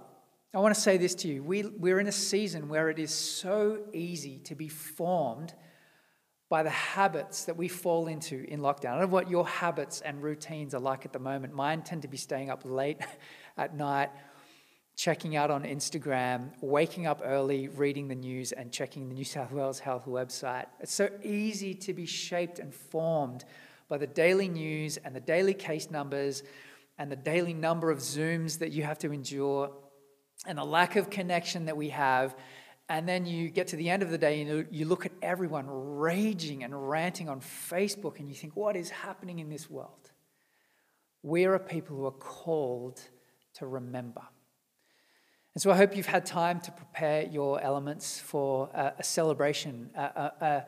I 0.53 0.60
want 0.60 0.75
to 0.75 0.80
say 0.80 0.97
this 0.97 1.15
to 1.15 1.27
you. 1.27 1.41
We, 1.41 1.63
we're 1.63 1.99
in 1.99 2.08
a 2.08 2.12
season 2.12 2.69
where 2.69 2.91
it 2.91 2.99
is 2.99 3.12
so 3.12 3.80
easy 3.91 4.38
to 4.45 4.53
be 4.53 4.69
formed 4.69 5.56
by 6.49 6.63
the 6.63 6.69
habits 6.69 7.45
that 7.45 7.57
we 7.57 7.67
fall 7.67 8.07
into 8.07 8.45
in 8.49 8.62
lockdown. 8.62 8.91
I 8.91 8.99
don't 8.99 9.01
know 9.01 9.07
what 9.07 9.29
your 9.29 9.45
habits 9.45 10.01
and 10.01 10.23
routines 10.23 10.73
are 10.73 10.79
like 10.79 11.05
at 11.05 11.13
the 11.13 11.19
moment. 11.19 11.53
Mine 11.53 11.81
tend 11.81 12.03
to 12.03 12.07
be 12.07 12.17
staying 12.17 12.49
up 12.49 12.62
late 12.63 12.99
at 13.57 13.75
night 13.75 14.10
checking 14.97 15.36
out 15.36 15.51
on 15.51 15.63
Instagram, 15.63 16.49
waking 16.60 17.05
up 17.05 17.21
early, 17.23 17.67
reading 17.67 18.07
the 18.07 18.15
news, 18.15 18.51
and 18.51 18.71
checking 18.71 19.07
the 19.07 19.13
New 19.13 19.23
South 19.23 19.51
Wales 19.51 19.77
Health 19.77 20.05
website. 20.07 20.65
It's 20.79 20.91
so 20.91 21.07
easy 21.23 21.75
to 21.75 21.93
be 21.93 22.07
shaped 22.07 22.57
and 22.57 22.73
formed 22.73 23.45
by 23.88 23.99
the 23.99 24.07
daily 24.07 24.49
news 24.49 24.97
and 24.97 25.15
the 25.15 25.19
daily 25.19 25.53
case 25.53 25.91
numbers 25.91 26.41
and 26.97 27.12
the 27.12 27.15
daily 27.15 27.53
number 27.53 27.91
of 27.91 27.99
Zooms 27.99 28.57
that 28.57 28.71
you 28.71 28.83
have 28.83 28.97
to 28.99 29.13
endure 29.13 29.71
and 30.47 30.57
the 30.57 30.65
lack 30.65 30.95
of 30.95 31.12
connection 31.12 31.65
that 31.65 31.77
we 31.77 31.89
have. 31.89 32.36
And 32.89 33.08
then 33.08 33.26
you 33.26 33.50
get 33.50 33.67
to 33.67 33.76
the 33.76 33.89
end 33.89 34.02
of 34.02 34.10
the 34.10 34.17
day 34.17 34.41
and 34.41 34.67
you 34.71 34.86
look 34.86 35.06
at 35.06 35.12
everyone 35.21 35.65
raging 35.69 36.63
and 36.63 36.89
ranting 36.89 37.28
on 37.28 37.41
Facebook 37.41 38.19
and 38.19 38.30
you 38.30 38.36
think, 38.36 38.56
what 38.56 38.78
is 38.78 38.89
happening 38.89 39.39
in 39.39 39.50
this 39.50 39.69
world? 39.69 40.12
We 41.21 41.45
are 41.45 41.56
a 41.56 41.60
people 41.60 41.97
who 41.97 42.06
are 42.06 42.12
called 42.12 43.02
to 43.56 43.67
remember. 43.67 44.21
And 45.54 45.62
so 45.62 45.71
I 45.71 45.76
hope 45.76 45.97
you've 45.97 46.06
had 46.06 46.26
time 46.26 46.62
to 46.62 46.71
prepare 46.71 47.23
your 47.23 47.60
elements 47.60 48.19
for 48.19 48.69
a, 48.73 48.93
a 49.00 49.04
celebration, 49.04 49.89
a, 49.95 50.02
a, 50.39 50.65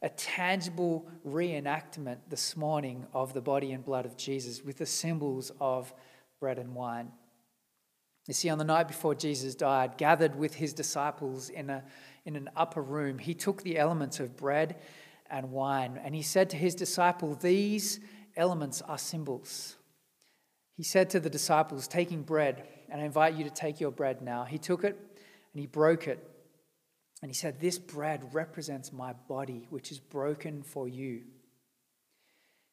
a, 0.00 0.08
tangible 0.08 1.06
reenactment 1.26 2.16
this 2.30 2.56
morning 2.56 3.06
of 3.12 3.34
the 3.34 3.42
body 3.42 3.72
and 3.72 3.84
blood 3.84 4.06
of 4.06 4.16
Jesus 4.16 4.64
with 4.64 4.78
the 4.78 4.86
symbols 4.86 5.52
of 5.60 5.92
bread 6.40 6.58
and 6.58 6.74
wine. 6.74 7.12
You 8.26 8.34
see, 8.34 8.48
on 8.50 8.58
the 8.58 8.64
night 8.64 8.86
before 8.86 9.14
Jesus 9.14 9.54
died, 9.54 9.98
gathered 9.98 10.36
with 10.36 10.54
his 10.54 10.72
disciples 10.72 11.48
in, 11.48 11.70
a, 11.70 11.82
in 12.24 12.36
an 12.36 12.50
upper 12.56 12.82
room, 12.82 13.18
he 13.18 13.34
took 13.34 13.62
the 13.62 13.78
elements 13.78 14.20
of 14.20 14.36
bread 14.36 14.76
and 15.28 15.50
wine 15.50 15.98
and 16.02 16.14
he 16.14 16.22
said 16.22 16.50
to 16.50 16.56
his 16.56 16.74
disciple, 16.74 17.34
These 17.34 17.98
elements 18.36 18.80
are 18.82 18.98
symbols. 18.98 19.76
He 20.76 20.84
said 20.84 21.10
to 21.10 21.20
the 21.20 21.30
disciples, 21.30 21.88
taking 21.88 22.22
bread, 22.22 22.66
and 22.88 23.00
I 23.00 23.04
invite 23.04 23.34
you 23.34 23.44
to 23.44 23.50
take 23.50 23.80
your 23.80 23.90
bread 23.90 24.22
now. 24.22 24.44
He 24.44 24.58
took 24.58 24.84
it 24.84 24.96
and 25.52 25.60
he 25.60 25.66
broke 25.66 26.06
it. 26.06 26.28
And 27.22 27.30
he 27.30 27.34
said, 27.34 27.60
This 27.60 27.78
bread 27.78 28.22
represents 28.32 28.92
my 28.92 29.14
body, 29.28 29.66
which 29.70 29.90
is 29.90 29.98
broken 29.98 30.62
for 30.62 30.88
you. 30.88 31.22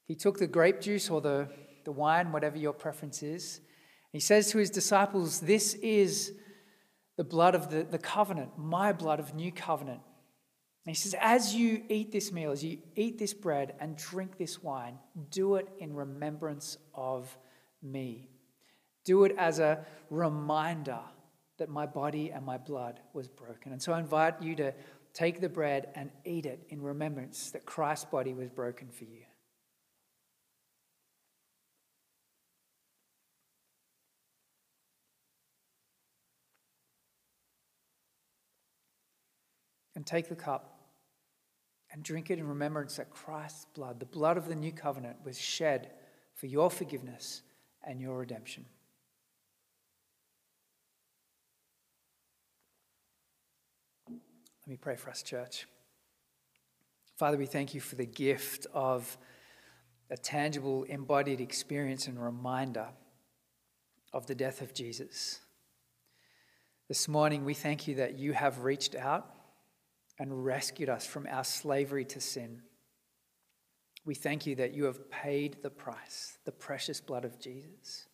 He 0.05 0.15
took 0.15 0.39
the 0.39 0.47
grape 0.47 0.81
juice 0.81 1.09
or 1.09 1.21
the, 1.21 1.49
the 1.85 1.91
wine, 1.91 2.31
whatever 2.31 2.57
your 2.57 2.73
preference 2.73 3.21
is. 3.21 3.61
He 4.11 4.19
says 4.19 4.49
to 4.51 4.57
his 4.57 4.69
disciples, 4.69 5.39
This 5.39 5.75
is 5.75 6.33
the 7.17 7.23
blood 7.23 7.55
of 7.55 7.69
the, 7.69 7.83
the 7.83 7.97
covenant, 7.97 8.57
my 8.57 8.91
blood 8.91 9.19
of 9.19 9.35
new 9.35 9.51
covenant. 9.51 10.01
And 10.85 10.95
he 10.95 10.99
says, 10.99 11.15
As 11.19 11.53
you 11.53 11.83
eat 11.89 12.11
this 12.11 12.31
meal, 12.31 12.51
as 12.51 12.63
you 12.63 12.79
eat 12.95 13.19
this 13.19 13.33
bread 13.33 13.75
and 13.79 13.95
drink 13.95 14.37
this 14.37 14.63
wine, 14.63 14.97
do 15.29 15.55
it 15.55 15.67
in 15.79 15.93
remembrance 15.93 16.77
of 16.95 17.37
me. 17.83 18.29
Do 19.05 19.23
it 19.25 19.35
as 19.37 19.59
a 19.59 19.85
reminder 20.09 20.99
that 21.57 21.69
my 21.69 21.85
body 21.85 22.31
and 22.31 22.45
my 22.45 22.57
blood 22.57 22.99
was 23.13 23.27
broken. 23.27 23.71
And 23.71 23.81
so 23.81 23.93
I 23.93 23.99
invite 23.99 24.41
you 24.41 24.55
to 24.55 24.73
take 25.13 25.41
the 25.41 25.49
bread 25.49 25.89
and 25.95 26.09
eat 26.25 26.45
it 26.45 26.65
in 26.69 26.81
remembrance 26.81 27.51
that 27.51 27.65
Christ's 27.65 28.05
body 28.05 28.33
was 28.33 28.49
broken 28.49 28.89
for 28.89 29.03
you. 29.03 29.23
And 39.99 40.05
take 40.05 40.29
the 40.29 40.35
cup 40.35 40.79
and 41.91 42.01
drink 42.01 42.29
it 42.29 42.39
in 42.39 42.47
remembrance 42.47 42.95
that 42.95 43.09
Christ's 43.09 43.65
blood, 43.75 43.99
the 43.99 44.05
blood 44.05 44.37
of 44.37 44.47
the 44.47 44.55
new 44.55 44.71
covenant, 44.71 45.17
was 45.25 45.37
shed 45.37 45.91
for 46.35 46.45
your 46.45 46.69
forgiveness 46.69 47.41
and 47.85 47.99
your 47.99 48.17
redemption. 48.17 48.65
Let 54.07 54.67
me 54.69 54.77
pray 54.77 54.95
for 54.95 55.09
us, 55.09 55.21
church. 55.21 55.67
Father, 57.17 57.35
we 57.35 57.45
thank 57.45 57.73
you 57.73 57.81
for 57.81 57.95
the 57.95 58.05
gift 58.05 58.67
of 58.73 59.17
a 60.09 60.15
tangible, 60.15 60.85
embodied 60.85 61.41
experience 61.41 62.07
and 62.07 62.23
reminder 62.23 62.87
of 64.13 64.27
the 64.27 64.35
death 64.35 64.61
of 64.61 64.73
Jesus. 64.73 65.41
This 66.87 67.09
morning, 67.09 67.43
we 67.43 67.53
thank 67.53 67.85
you 67.85 67.95
that 67.95 68.17
you 68.17 68.31
have 68.31 68.63
reached 68.63 68.95
out 68.95 69.35
and 70.19 70.45
rescued 70.45 70.89
us 70.89 71.05
from 71.05 71.25
our 71.27 71.43
slavery 71.43 72.05
to 72.05 72.19
sin. 72.19 72.61
We 74.05 74.15
thank 74.15 74.45
you 74.45 74.55
that 74.55 74.73
you 74.73 74.85
have 74.85 75.09
paid 75.09 75.57
the 75.61 75.69
price, 75.69 76.37
the 76.45 76.51
precious 76.51 76.99
blood 76.99 77.25
of 77.25 77.39
Jesus. 77.39 78.07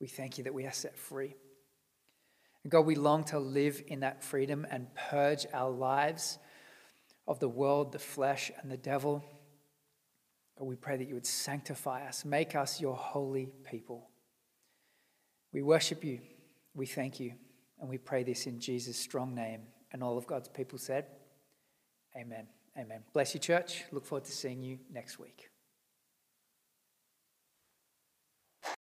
We 0.00 0.06
thank 0.06 0.38
you 0.38 0.44
that 0.44 0.54
we 0.54 0.66
are 0.66 0.72
set 0.72 0.96
free. 0.96 1.34
And 2.62 2.70
God, 2.70 2.86
we 2.86 2.94
long 2.94 3.24
to 3.24 3.38
live 3.38 3.82
in 3.86 4.00
that 4.00 4.22
freedom 4.22 4.66
and 4.70 4.94
purge 4.94 5.46
our 5.52 5.70
lives 5.70 6.38
of 7.26 7.40
the 7.40 7.48
world, 7.48 7.92
the 7.92 7.98
flesh, 7.98 8.50
and 8.60 8.70
the 8.70 8.76
devil. 8.76 9.24
God, 10.58 10.64
we 10.66 10.76
pray 10.76 10.96
that 10.96 11.08
you 11.08 11.14
would 11.14 11.26
sanctify 11.26 12.06
us, 12.06 12.24
make 12.24 12.54
us 12.54 12.80
your 12.80 12.96
holy 12.96 13.50
people. 13.70 14.08
We 15.52 15.62
worship 15.62 16.04
you, 16.04 16.20
we 16.74 16.86
thank 16.86 17.20
you, 17.20 17.34
and 17.80 17.88
we 17.88 17.98
pray 17.98 18.24
this 18.24 18.46
in 18.46 18.60
Jesus' 18.60 18.96
strong 18.96 19.34
name. 19.34 19.62
And 19.92 20.02
all 20.02 20.18
of 20.18 20.26
God's 20.26 20.48
people 20.48 20.78
said, 20.78 21.06
Amen. 22.16 22.46
Amen. 22.76 23.00
Bless 23.12 23.34
you, 23.34 23.40
church. 23.40 23.84
Look 23.92 24.04
forward 24.04 24.24
to 24.24 24.32
seeing 24.32 24.62
you 24.62 24.78
next 24.92 25.18
week. 25.18 25.50